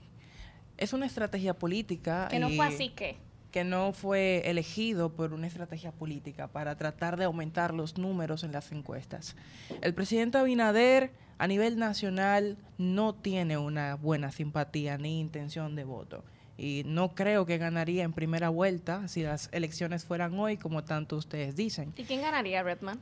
Es 0.77 0.93
una 0.93 1.05
estrategia 1.05 1.53
política. 1.55 2.27
Que 2.29 2.39
no 2.39 2.49
y 2.49 2.55
fue 2.57 2.65
así 2.67 2.89
que. 2.89 3.17
Que 3.51 3.63
no 3.63 3.91
fue 3.91 4.43
elegido 4.45 5.11
por 5.13 5.33
una 5.33 5.45
estrategia 5.47 5.91
política 5.91 6.47
para 6.47 6.75
tratar 6.77 7.17
de 7.17 7.25
aumentar 7.25 7.73
los 7.73 7.97
números 7.97 8.43
en 8.43 8.51
las 8.51 8.71
encuestas. 8.71 9.35
El 9.81 9.93
presidente 9.93 10.37
Abinader 10.37 11.11
a 11.37 11.47
nivel 11.47 11.77
nacional 11.77 12.57
no 12.77 13.13
tiene 13.13 13.57
una 13.57 13.95
buena 13.95 14.31
simpatía 14.31 14.97
ni 14.97 15.19
intención 15.19 15.75
de 15.75 15.83
voto. 15.83 16.23
Y 16.57 16.83
no 16.85 17.15
creo 17.15 17.45
que 17.45 17.57
ganaría 17.57 18.03
en 18.03 18.13
primera 18.13 18.49
vuelta 18.49 19.07
si 19.07 19.23
las 19.23 19.49
elecciones 19.51 20.05
fueran 20.05 20.37
hoy, 20.37 20.57
como 20.57 20.83
tanto 20.83 21.15
ustedes 21.15 21.55
dicen. 21.55 21.93
¿Y 21.97 22.03
quién 22.03 22.21
ganaría, 22.21 22.61
Redman? 22.63 22.99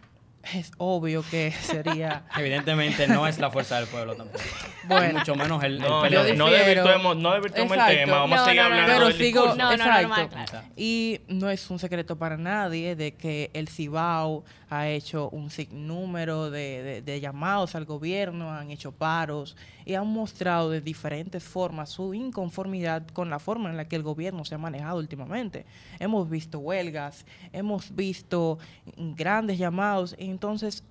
Es 0.54 0.72
obvio 0.78 1.24
que 1.30 1.52
sería... 1.52 2.24
Evidentemente 2.38 3.08
no 3.08 3.28
es 3.28 3.40
la 3.40 3.52
fuerza 3.52 3.78
del 3.78 3.88
pueblo 3.88 4.16
tampoco. 4.16 4.44
Bueno. 4.88 5.20
Mucho 5.20 5.36
menos 5.36 5.64
el, 5.64 5.74
el 5.76 5.82
No, 5.82 6.02
PLD. 6.02 6.36
no, 6.38 6.46
no 6.46 6.52
desvirtuemos, 6.52 7.18
no 7.18 7.32
desvirtuemos 7.34 7.78
el 7.78 7.86
tema, 7.98 8.14
vamos 8.20 8.38
No, 8.38 8.42
a 8.44 8.46
seguir 8.46 8.62
hablando 8.62 8.94
Pero 8.94 9.06
del 9.08 9.14
sigo, 9.18 9.42
discurso. 9.42 9.56
No, 9.58 9.66
no, 9.66 9.72
exacto. 9.74 10.08
normal, 10.08 10.30
claro. 10.30 10.68
Y 10.78 11.20
no 11.28 11.50
es 11.50 11.70
un 11.70 11.78
secreto 11.80 12.18
para 12.18 12.38
nadie 12.38 12.96
de 12.96 13.16
que 13.16 13.52
el 13.54 13.68
Cibao 13.68 14.44
ha 14.72 14.88
hecho 14.88 15.30
un 15.30 15.50
sinnúmero 15.50 16.50
de, 16.52 16.84
de- 16.84 17.02
de 17.02 17.20
llamados 17.20 17.76
al 17.76 17.86
gobierno, 17.86 18.52
han 18.52 18.70
hecho 18.72 18.92
paros 18.92 19.58
y 19.84 19.96
han 19.96 20.06
mostrado 20.08 20.70
de 20.70 20.80
diferentes 20.82 21.44
formas 21.44 21.90
su 21.90 22.14
inconformidad 22.14 23.08
con 23.08 23.30
la 23.32 23.40
forma 23.40 23.70
en 23.72 23.78
la 23.78 23.88
que 23.88 23.96
el 23.96 24.04
gobierno 24.04 24.46
se 24.46 24.54
ha 24.54 24.60
manejado 24.60 25.00
últimamente. 25.00 25.66
Hemos 26.00 26.30
visto 26.30 26.60
huelgas, 26.60 27.26
hemos 27.52 27.96
visto 27.96 28.60
grandes 28.96 29.58
llamados, 29.58 30.16
y 30.20 30.29
entonces 30.30 30.84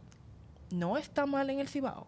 no 0.70 0.96
está 0.96 1.26
mal 1.26 1.48
en 1.50 1.60
el 1.60 1.68
Cibao. 1.68 2.06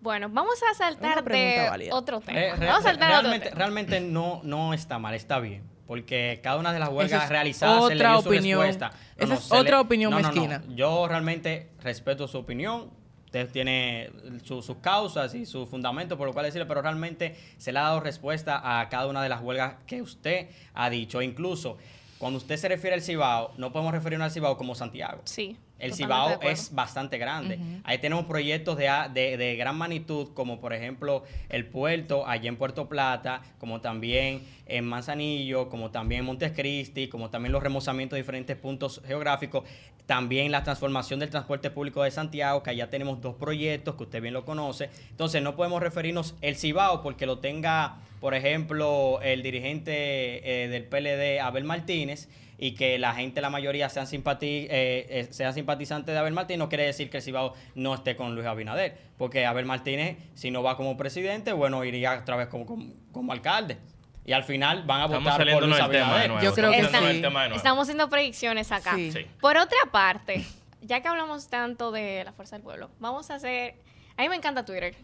Bueno, 0.00 0.28
vamos 0.30 0.54
a 0.70 0.74
saltar 0.74 1.24
de 1.24 1.88
otro 1.90 2.20
tema. 2.20 2.38
Eh, 2.40 2.52
vamos 2.56 2.80
a 2.80 2.82
saltar 2.82 3.10
otro 3.10 3.20
realmente, 3.22 3.46
tema. 3.48 3.58
realmente 3.58 4.00
no, 4.00 4.40
no 4.44 4.72
está 4.72 4.98
mal, 4.98 5.14
está 5.14 5.40
bien. 5.40 5.64
Porque 5.88 6.38
cada 6.42 6.58
una 6.58 6.72
de 6.72 6.78
las 6.78 6.90
huelgas 6.90 7.24
es 7.24 7.28
realizadas 7.30 7.88
se 7.88 7.94
le 7.96 8.04
dio 8.06 8.20
su 8.22 8.28
opinión. 8.28 8.60
respuesta. 8.60 8.92
Esa 9.16 9.34
es 9.34 9.50
otra 9.50 9.80
opinión 9.80 10.10
no, 10.12 10.20
no, 10.20 10.28
no. 10.28 10.34
mezquina. 10.34 10.62
Yo 10.76 11.08
realmente 11.08 11.70
respeto 11.82 12.28
su 12.28 12.38
opinión. 12.38 12.90
Usted 13.24 13.50
tiene 13.50 14.10
su- 14.44 14.62
sus 14.62 14.76
causas 14.78 15.34
y 15.34 15.44
sus 15.46 15.68
fundamentos 15.68 16.16
por 16.16 16.26
lo 16.28 16.32
cual 16.32 16.44
decirle, 16.46 16.66
pero 16.66 16.80
realmente 16.80 17.36
se 17.58 17.72
le 17.72 17.78
ha 17.78 17.82
dado 17.82 18.00
respuesta 18.00 18.80
a 18.80 18.88
cada 18.88 19.06
una 19.06 19.22
de 19.22 19.28
las 19.30 19.42
huelgas 19.42 19.74
que 19.86 20.00
usted 20.00 20.48
ha 20.74 20.88
dicho. 20.90 21.20
Incluso 21.22 21.76
cuando 22.18 22.36
usted 22.38 22.56
se 22.56 22.68
refiere 22.68 22.94
al 22.94 23.02
Cibao, 23.02 23.52
no 23.58 23.72
podemos 23.72 23.92
referirnos 23.92 24.26
al 24.26 24.30
Cibao 24.30 24.56
como 24.56 24.74
Santiago. 24.74 25.22
Sí. 25.24 25.56
El 25.78 25.92
totalmente 25.92 26.46
Cibao 26.46 26.52
es 26.52 26.74
bastante 26.74 27.18
grande. 27.18 27.58
Ahí 27.84 27.98
tenemos 27.98 28.24
proyectos 28.24 28.76
de, 28.76 28.90
de, 29.14 29.36
de 29.36 29.56
gran 29.56 29.76
magnitud, 29.76 30.28
como 30.34 30.60
por 30.60 30.72
ejemplo 30.72 31.22
el 31.48 31.66
puerto 31.66 32.26
allá 32.26 32.48
en 32.48 32.56
Puerto 32.56 32.88
Plata, 32.88 33.42
como 33.58 33.80
también 33.80 34.42
en 34.66 34.84
Manzanillo, 34.84 35.68
como 35.68 35.90
también 35.90 36.20
en 36.20 36.26
Montes 36.26 36.52
Cristi, 36.52 37.08
como 37.08 37.30
también 37.30 37.52
los 37.52 37.62
remozamientos 37.62 38.16
de 38.16 38.22
diferentes 38.22 38.56
puntos 38.56 39.00
geográficos. 39.06 39.64
También 40.06 40.50
la 40.50 40.64
transformación 40.64 41.20
del 41.20 41.28
transporte 41.28 41.70
público 41.70 42.02
de 42.02 42.10
Santiago, 42.10 42.62
que 42.62 42.70
allá 42.70 42.88
tenemos 42.88 43.20
dos 43.20 43.34
proyectos 43.34 43.94
que 43.94 44.04
usted 44.04 44.22
bien 44.22 44.34
lo 44.34 44.44
conoce. 44.44 44.88
Entonces 45.10 45.42
no 45.42 45.54
podemos 45.54 45.82
referirnos 45.82 46.34
el 46.40 46.56
Cibao 46.56 47.02
porque 47.02 47.26
lo 47.26 47.40
tenga, 47.40 47.98
por 48.18 48.34
ejemplo, 48.34 49.20
el 49.22 49.42
dirigente 49.42 50.64
eh, 50.64 50.68
del 50.68 50.84
PLD, 50.84 51.40
Abel 51.40 51.64
Martínez, 51.64 52.28
y 52.58 52.74
que 52.74 52.98
la 52.98 53.14
gente, 53.14 53.40
la 53.40 53.50
mayoría, 53.50 53.88
sean, 53.88 54.08
simpati 54.08 54.66
eh, 54.68 55.06
eh, 55.08 55.28
sean 55.30 55.54
simpatizantes 55.54 56.12
de 56.12 56.18
Abel 56.18 56.32
Martínez, 56.32 56.58
no 56.58 56.68
quiere 56.68 56.84
decir 56.84 57.08
que 57.08 57.18
el 57.18 57.22
Cibao 57.22 57.54
no 57.76 57.94
esté 57.94 58.16
con 58.16 58.34
Luis 58.34 58.46
Abinader. 58.46 58.98
Porque 59.16 59.46
Abel 59.46 59.64
Martínez, 59.64 60.18
si 60.34 60.50
no 60.50 60.64
va 60.64 60.76
como 60.76 60.96
presidente, 60.96 61.52
bueno, 61.52 61.84
iría 61.84 62.18
otra 62.18 62.36
vez 62.36 62.48
como, 62.48 62.66
como, 62.66 62.92
como 63.12 63.32
alcalde. 63.32 63.78
Y 64.24 64.32
al 64.32 64.42
final 64.42 64.82
van 64.82 65.02
a 65.02 65.04
Estamos 65.04 65.24
votar 65.24 65.50
por 65.52 65.62
Luis 65.62 65.76
del 65.76 65.86
tema 65.86 65.88
de 65.88 66.00
Abinader. 66.00 66.28
nuevo. 66.30 66.44
Yo 66.44 66.52
creo 66.52 66.70
que 66.72 66.80
estamos 66.80 67.08
sí. 67.08 67.14
del 67.14 67.22
tema 67.22 67.42
de 67.42 67.48
nuevo. 67.48 67.56
Estamos 67.56 67.82
haciendo 67.82 68.10
predicciones 68.10 68.72
acá. 68.72 68.94
Sí. 68.96 69.12
Sí. 69.12 69.26
Por 69.40 69.56
otra 69.56 69.78
parte, 69.92 70.44
ya 70.82 71.00
que 71.00 71.08
hablamos 71.08 71.48
tanto 71.48 71.92
de 71.92 72.24
la 72.24 72.32
fuerza 72.32 72.56
del 72.56 72.64
pueblo, 72.64 72.90
vamos 72.98 73.30
a 73.30 73.36
hacer. 73.36 73.76
A 74.16 74.22
mí 74.22 74.28
me 74.28 74.36
encanta 74.36 74.64
Twitter. 74.64 74.96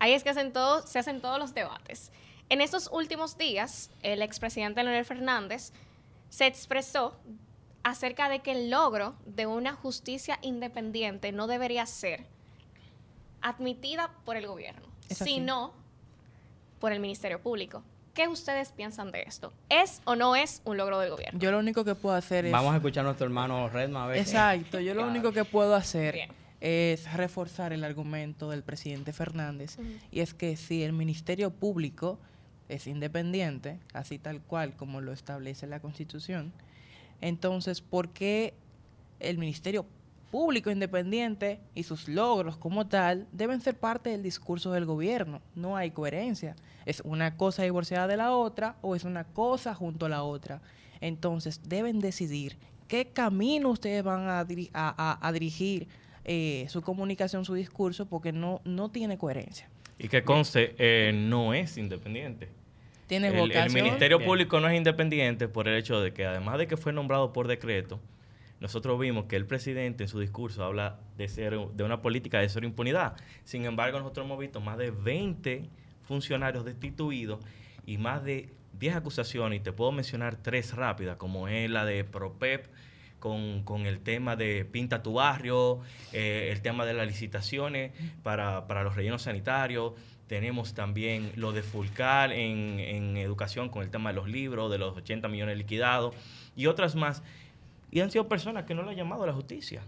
Ahí 0.00 0.12
es 0.12 0.24
que 0.24 0.30
hacen 0.30 0.52
todos, 0.52 0.90
se 0.90 0.98
hacen 0.98 1.20
todos 1.20 1.38
los 1.38 1.54
debates. 1.54 2.10
En 2.48 2.60
estos 2.60 2.90
últimos 2.92 3.38
días, 3.38 3.90
el 4.02 4.22
expresidente 4.22 4.82
Leonel 4.82 5.04
Fernández 5.04 5.72
se 6.30 6.46
expresó 6.46 7.18
acerca 7.82 8.28
de 8.30 8.40
que 8.40 8.52
el 8.52 8.70
logro 8.70 9.14
de 9.26 9.46
una 9.46 9.74
justicia 9.74 10.38
independiente 10.42 11.32
no 11.32 11.46
debería 11.46 11.84
ser 11.86 12.26
admitida 13.42 14.10
por 14.24 14.36
el 14.36 14.46
gobierno, 14.46 14.86
sino 15.08 15.72
por 16.78 16.92
el 16.92 17.00
Ministerio 17.00 17.40
Público. 17.40 17.82
¿Qué 18.14 18.28
ustedes 18.28 18.72
piensan 18.72 19.12
de 19.12 19.22
esto? 19.22 19.52
¿Es 19.68 20.02
o 20.04 20.16
no 20.16 20.34
es 20.36 20.62
un 20.64 20.76
logro 20.76 20.98
del 20.98 21.10
gobierno? 21.10 21.38
Yo 21.38 21.50
lo 21.52 21.58
único 21.58 21.84
que 21.84 21.94
puedo 21.94 22.16
hacer 22.16 22.44
es... 22.46 22.52
Vamos 22.52 22.72
a 22.72 22.76
escuchar 22.76 23.02
a 23.02 23.04
nuestro 23.04 23.26
hermano 23.26 23.68
Redma. 23.68 24.04
a 24.04 24.06
ver 24.08 24.18
Exacto, 24.18 24.80
yo 24.80 24.94
lo 24.94 25.00
Claro. 25.00 25.10
único 25.10 25.32
que 25.32 25.44
puedo 25.44 25.74
hacer 25.74 26.14
Bien. 26.14 26.30
es 26.60 27.10
reforzar 27.14 27.72
el 27.72 27.84
argumento 27.84 28.50
del 28.50 28.62
presidente 28.62 29.12
Fernández 29.12 29.78
y 30.10 30.20
es 30.20 30.34
que 30.34 30.56
si 30.56 30.82
el 30.82 30.92
Ministerio 30.92 31.50
Público 31.50 32.18
es 32.70 32.86
independiente, 32.86 33.78
así 33.92 34.18
tal 34.18 34.40
cual 34.40 34.76
como 34.76 35.00
lo 35.00 35.12
establece 35.12 35.66
la 35.66 35.80
Constitución, 35.80 36.52
entonces 37.20 37.80
¿por 37.80 38.10
qué 38.10 38.54
el 39.18 39.38
Ministerio 39.38 39.84
Público 40.30 40.70
independiente 40.70 41.58
y 41.74 41.82
sus 41.82 42.08
logros 42.08 42.56
como 42.56 42.86
tal 42.86 43.26
deben 43.32 43.60
ser 43.60 43.76
parte 43.76 44.10
del 44.10 44.22
discurso 44.22 44.70
del 44.72 44.86
gobierno? 44.86 45.42
No 45.56 45.76
hay 45.76 45.90
coherencia. 45.90 46.54
Es 46.86 47.02
una 47.04 47.36
cosa 47.36 47.64
divorciada 47.64 48.06
de 48.06 48.16
la 48.16 48.32
otra 48.32 48.76
o 48.80 48.94
es 48.94 49.02
una 49.04 49.24
cosa 49.24 49.74
junto 49.74 50.06
a 50.06 50.08
la 50.08 50.22
otra. 50.22 50.62
Entonces 51.00 51.60
deben 51.68 51.98
decidir 51.98 52.56
qué 52.86 53.08
camino 53.08 53.70
ustedes 53.70 54.04
van 54.04 54.28
a, 54.28 54.46
diri- 54.46 54.70
a- 54.72 54.94
a- 55.20 55.26
a 55.26 55.32
dirigir 55.32 55.88
eh, 56.24 56.66
su 56.68 56.80
comunicación, 56.82 57.44
su 57.44 57.54
discurso, 57.54 58.06
porque 58.06 58.30
no, 58.32 58.60
no 58.64 58.88
tiene 58.90 59.18
coherencia. 59.18 59.68
Y 59.98 60.08
que 60.08 60.22
conste, 60.22 60.74
eh, 60.78 61.12
no 61.12 61.52
es 61.54 61.76
independiente. 61.76 62.48
Tiene 63.10 63.26
El. 63.26 63.72
Ministerio 63.72 64.18
Bien. 64.18 64.28
Público 64.28 64.60
no 64.60 64.68
es 64.68 64.76
independiente 64.76 65.48
por 65.48 65.66
el 65.66 65.76
hecho 65.76 66.00
de 66.00 66.12
que 66.12 66.26
además 66.26 66.58
de 66.58 66.68
que 66.68 66.76
fue 66.76 66.92
nombrado 66.92 67.32
por 67.32 67.48
decreto, 67.48 67.98
nosotros 68.60 69.00
vimos 69.00 69.24
que 69.24 69.34
el 69.34 69.46
presidente 69.46 70.04
en 70.04 70.08
su 70.08 70.20
discurso 70.20 70.62
habla 70.62 71.00
de 71.16 71.26
cero, 71.26 71.72
de 71.74 71.82
una 71.82 72.02
política 72.02 72.38
de 72.38 72.48
cero 72.48 72.66
impunidad. 72.66 73.16
Sin 73.42 73.64
embargo, 73.64 73.98
nosotros 73.98 74.26
hemos 74.26 74.38
visto 74.38 74.60
más 74.60 74.78
de 74.78 74.92
20 74.92 75.68
funcionarios 76.04 76.64
destituidos 76.64 77.40
y 77.84 77.98
más 77.98 78.22
de 78.22 78.50
10 78.78 78.94
acusaciones, 78.94 79.58
y 79.58 79.60
te 79.64 79.72
puedo 79.72 79.90
mencionar 79.90 80.36
tres 80.36 80.76
rápidas, 80.76 81.16
como 81.16 81.48
es 81.48 81.68
la 81.68 81.84
de 81.84 82.04
PROPEP, 82.04 82.66
con, 83.18 83.64
con 83.64 83.86
el 83.86 83.98
tema 83.98 84.36
de 84.36 84.64
pinta 84.64 85.02
tu 85.02 85.14
barrio, 85.14 85.80
eh, 86.12 86.50
el 86.52 86.62
tema 86.62 86.86
de 86.86 86.94
las 86.94 87.08
licitaciones 87.08 87.90
para, 88.22 88.68
para 88.68 88.84
los 88.84 88.94
rellenos 88.94 89.22
sanitarios. 89.22 89.94
Tenemos 90.30 90.74
también 90.74 91.32
lo 91.34 91.50
de 91.50 91.60
Fulcar 91.60 92.30
en, 92.30 92.78
en 92.78 93.16
educación 93.16 93.68
con 93.68 93.82
el 93.82 93.90
tema 93.90 94.10
de 94.10 94.14
los 94.14 94.28
libros, 94.28 94.70
de 94.70 94.78
los 94.78 94.96
80 94.96 95.26
millones 95.26 95.58
liquidados 95.58 96.14
y 96.54 96.66
otras 96.66 96.94
más. 96.94 97.24
Y 97.90 97.98
han 97.98 98.12
sido 98.12 98.28
personas 98.28 98.62
que 98.62 98.72
no 98.72 98.82
lo 98.82 98.90
han 98.90 98.96
llamado 98.96 99.24
a 99.24 99.26
la 99.26 99.32
justicia. 99.32 99.82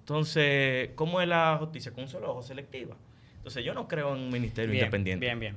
Entonces, 0.00 0.90
¿cómo 0.94 1.22
es 1.22 1.28
la 1.28 1.56
justicia? 1.58 1.90
Con 1.90 2.04
un 2.04 2.10
solo 2.10 2.32
ojo, 2.32 2.42
selectiva. 2.42 2.96
Entonces, 3.38 3.64
yo 3.64 3.72
no 3.72 3.88
creo 3.88 4.14
en 4.14 4.20
un 4.24 4.28
ministerio 4.28 4.70
Bien, 4.72 4.84
independiente. 4.84 5.24
Bien, 5.24 5.40
bien. 5.40 5.56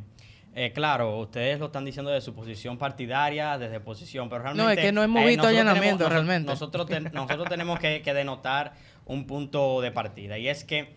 Eh, 0.55 0.71
claro, 0.71 1.17
ustedes 1.17 1.59
lo 1.59 1.65
están 1.65 1.83
diciendo 1.83 2.09
desde 2.09 2.23
su 2.23 2.33
posición 2.33 2.77
partidaria, 2.77 3.57
desde 3.57 3.81
posición, 3.81 4.29
pero 4.29 4.43
realmente... 4.43 4.63
No, 4.63 4.69
es 4.69 4.79
que 4.79 4.93
no 4.93 5.03
hemos 5.03 5.25
visto 5.25 5.43
nosotros 5.43 5.59
allanamiento, 5.61 6.05
tenemos- 6.05 6.13
realmente. 6.13 6.49
Nosotros, 6.51 6.85
ten- 6.87 7.11
nosotros 7.13 7.49
tenemos 7.49 7.79
que, 7.79 8.01
que 8.01 8.13
denotar 8.13 8.75
un 9.05 9.27
punto 9.27 9.81
de 9.81 9.91
partida, 9.91 10.37
y 10.37 10.47
es 10.47 10.63
que 10.63 10.95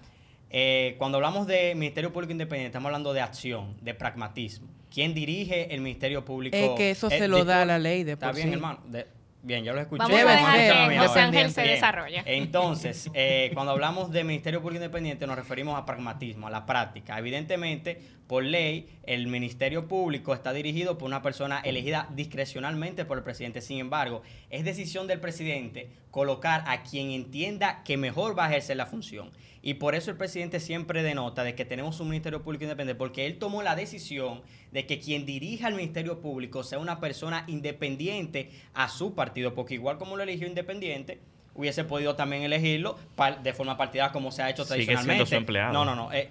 eh, 0.50 0.94
cuando 0.98 1.18
hablamos 1.18 1.46
de 1.46 1.74
Ministerio 1.74 2.12
Público 2.12 2.32
Independiente, 2.32 2.68
estamos 2.68 2.86
hablando 2.86 3.12
de 3.12 3.20
acción, 3.20 3.76
de 3.82 3.94
pragmatismo. 3.94 4.68
¿Quién 4.92 5.12
dirige 5.14 5.74
el 5.74 5.80
Ministerio 5.82 6.24
Público? 6.24 6.56
Es 6.56 6.70
que 6.70 6.90
eso 6.90 7.10
Eh, 7.10 7.18
se 7.18 7.28
lo 7.28 7.44
da 7.44 7.64
la 7.64 7.78
ley 7.78 8.04
de 8.04 8.12
Está 8.12 8.32
bien, 8.32 8.48
sí. 8.48 8.54
hermano. 8.54 8.80
De- 8.86 9.06
bien, 9.42 9.62
yo 9.64 9.74
lo 9.74 9.80
escuché. 9.80 10.02
Vamos 10.02 10.18
a 10.20 10.56
dejar 10.56 10.88
que 10.90 10.98
José. 10.98 11.20
Ángel 11.20 11.50
se 11.50 11.62
Bien. 11.62 11.74
desarrolle. 11.74 12.22
Entonces, 12.24 13.10
eh, 13.14 13.50
cuando 13.52 13.72
hablamos 13.72 14.10
de 14.10 14.24
Ministerio 14.24 14.62
Público 14.62 14.82
Independiente 14.82 15.26
nos 15.26 15.36
referimos 15.36 15.78
a 15.78 15.84
pragmatismo, 15.84 16.46
a 16.46 16.50
la 16.50 16.64
práctica. 16.64 17.18
Evidentemente, 17.18 18.00
por 18.26 18.42
ley, 18.42 18.88
el 19.04 19.26
Ministerio 19.26 19.86
Público 19.86 20.32
está 20.32 20.54
dirigido 20.54 20.96
por 20.96 21.06
una 21.06 21.20
persona 21.20 21.60
elegida 21.60 22.08
discrecionalmente 22.14 23.04
por 23.04 23.18
el 23.18 23.24
presidente. 23.24 23.60
Sin 23.60 23.78
embargo, 23.78 24.22
es 24.48 24.64
decisión 24.64 25.06
del 25.06 25.20
presidente 25.20 25.90
colocar 26.10 26.64
a 26.66 26.82
quien 26.82 27.10
entienda 27.10 27.82
que 27.84 27.98
mejor 27.98 28.36
va 28.38 28.46
a 28.46 28.48
ejercer 28.48 28.78
la 28.78 28.86
función. 28.86 29.30
Y 29.68 29.75
por 29.75 29.94
eso 29.94 30.10
el 30.10 30.16
presidente 30.16 30.60
siempre 30.60 31.02
denota 31.02 31.44
de 31.44 31.54
que 31.54 31.66
tenemos 31.66 32.00
un 32.00 32.08
Ministerio 32.08 32.42
Público 32.42 32.64
Independiente, 32.64 32.98
porque 32.98 33.26
él 33.26 33.38
tomó 33.38 33.62
la 33.62 33.76
decisión 33.76 34.40
de 34.72 34.87
que 34.87 34.98
quien 34.98 35.26
dirija 35.26 35.68
el 35.68 35.75
Ministerio 35.75 36.20
Público 36.22 36.62
sea 36.62 36.78
una 36.78 37.00
persona 37.00 37.44
independiente 37.48 38.48
a 38.72 38.88
su 38.88 39.14
partido, 39.14 39.52
porque 39.54 39.75
igual 39.75 39.98
como 39.98 40.16
lo 40.16 40.22
eligió 40.22 40.46
independiente, 40.48 41.20
hubiese 41.54 41.84
podido 41.84 42.16
también 42.16 42.44
elegirlo 42.44 42.96
de 43.42 43.52
forma 43.52 43.76
partidaria 43.76 44.10
como 44.10 44.32
se 44.32 44.42
ha 44.42 44.48
hecho 44.48 44.64
Sigue 44.64 44.76
siendo 44.84 44.92
tradicionalmente. 45.02 45.26
su 45.28 45.34
empleado. 45.34 45.72
No, 45.75 45.84
no, 45.84 45.94
no. 45.94 46.12
eh, 46.14 46.30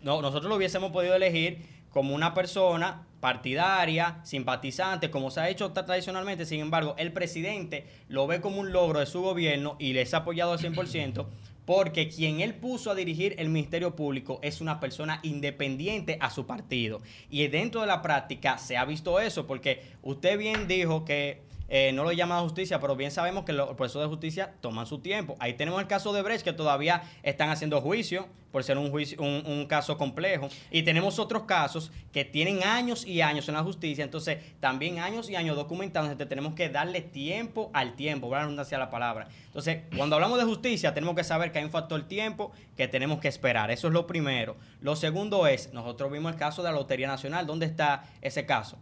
no, 0.00 0.22
nosotros 0.22 0.48
lo 0.48 0.56
hubiésemos 0.56 0.90
podido 0.90 1.14
elegir 1.14 1.58
como 1.90 2.14
una 2.14 2.32
persona 2.32 3.04
partidaria, 3.20 4.20
simpatizante, 4.22 5.10
como 5.10 5.30
se 5.30 5.40
ha 5.40 5.48
hecho 5.50 5.74
tra- 5.74 5.84
tradicionalmente. 5.84 6.46
Sin 6.46 6.60
embargo, 6.60 6.94
el 6.96 7.12
presidente 7.12 7.86
lo 8.08 8.26
ve 8.26 8.40
como 8.40 8.60
un 8.60 8.72
logro 8.72 9.00
de 9.00 9.06
su 9.06 9.20
gobierno 9.20 9.76
y 9.78 9.92
les 9.92 10.14
ha 10.14 10.18
apoyado 10.18 10.52
al 10.52 10.58
100%. 10.58 11.26
Porque 11.68 12.08
quien 12.08 12.40
él 12.40 12.54
puso 12.54 12.90
a 12.90 12.94
dirigir 12.94 13.34
el 13.36 13.50
Ministerio 13.50 13.94
Público 13.94 14.40
es 14.42 14.62
una 14.62 14.80
persona 14.80 15.20
independiente 15.22 16.16
a 16.18 16.30
su 16.30 16.46
partido. 16.46 17.02
Y 17.28 17.46
dentro 17.48 17.82
de 17.82 17.86
la 17.86 18.00
práctica 18.00 18.56
se 18.56 18.78
ha 18.78 18.86
visto 18.86 19.20
eso, 19.20 19.46
porque 19.46 19.82
usted 20.00 20.38
bien 20.38 20.66
dijo 20.66 21.04
que 21.04 21.42
eh, 21.68 21.92
no 21.92 22.02
lo 22.02 22.12
llama 22.12 22.40
justicia, 22.40 22.80
pero 22.80 22.96
bien 22.96 23.10
sabemos 23.10 23.44
que 23.44 23.52
los 23.52 23.74
procesos 23.74 24.02
de 24.02 24.08
justicia 24.08 24.54
toman 24.60 24.86
su 24.86 25.00
tiempo. 25.00 25.36
Ahí 25.38 25.54
tenemos 25.54 25.80
el 25.80 25.86
caso 25.86 26.12
de 26.12 26.22
Brecht, 26.22 26.42
que 26.42 26.54
todavía 26.54 27.02
están 27.22 27.50
haciendo 27.50 27.80
juicio 27.80 28.26
por 28.50 28.64
ser 28.64 28.78
un, 28.78 28.90
juicio, 28.90 29.20
un, 29.20 29.66
caso 29.66 29.98
complejo. 29.98 30.48
Y 30.70 30.82
tenemos 30.82 31.18
otros 31.18 31.42
casos 31.42 31.92
que 32.12 32.24
tienen 32.24 32.62
años 32.64 33.06
y 33.06 33.20
años 33.20 33.46
en 33.48 33.54
la 33.54 33.62
justicia, 33.62 34.02
entonces 34.02 34.38
también 34.60 34.98
años 34.98 35.28
y 35.28 35.36
años 35.36 35.56
documentados, 35.56 36.08
entonces 36.08 36.30
tenemos 36.30 36.54
que 36.54 36.70
darle 36.70 37.02
tiempo 37.02 37.70
al 37.74 37.94
tiempo, 37.94 38.28
voy 38.28 38.36
a 38.36 38.40
redundancia 38.40 38.78
la 38.78 38.88
palabra. 38.88 39.28
Entonces, 39.44 39.82
cuando 39.94 40.16
hablamos 40.16 40.38
de 40.38 40.44
justicia, 40.44 40.94
tenemos 40.94 41.14
que 41.14 41.24
saber 41.24 41.52
que 41.52 41.58
hay 41.58 41.64
un 41.64 41.70
factor 41.70 42.02
tiempo 42.08 42.52
que 42.76 42.88
tenemos 42.88 43.20
que 43.20 43.28
esperar. 43.28 43.70
Eso 43.70 43.88
es 43.88 43.92
lo 43.92 44.06
primero. 44.06 44.56
Lo 44.80 44.96
segundo 44.96 45.46
es, 45.46 45.72
nosotros 45.74 46.10
vimos 46.10 46.32
el 46.32 46.38
caso 46.38 46.62
de 46.62 46.70
la 46.70 46.76
Lotería 46.76 47.08
Nacional. 47.08 47.46
¿Dónde 47.46 47.66
está 47.66 48.04
ese 48.22 48.46
caso? 48.46 48.78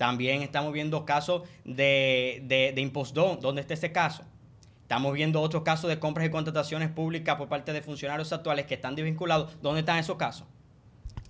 También 0.00 0.40
estamos 0.40 0.72
viendo 0.72 1.04
casos 1.04 1.42
de, 1.62 2.40
de, 2.44 2.72
de 2.74 2.80
impostón. 2.80 3.38
¿Dónde 3.38 3.60
está 3.60 3.74
ese 3.74 3.92
caso? 3.92 4.22
Estamos 4.80 5.12
viendo 5.12 5.42
otros 5.42 5.62
casos 5.62 5.90
de 5.90 5.98
compras 5.98 6.26
y 6.26 6.30
contrataciones 6.30 6.88
públicas 6.88 7.36
por 7.36 7.50
parte 7.50 7.74
de 7.74 7.82
funcionarios 7.82 8.32
actuales 8.32 8.64
que 8.64 8.76
están 8.76 8.94
desvinculados. 8.94 9.58
¿Dónde 9.60 9.80
están 9.80 9.98
esos 9.98 10.16
casos? 10.16 10.46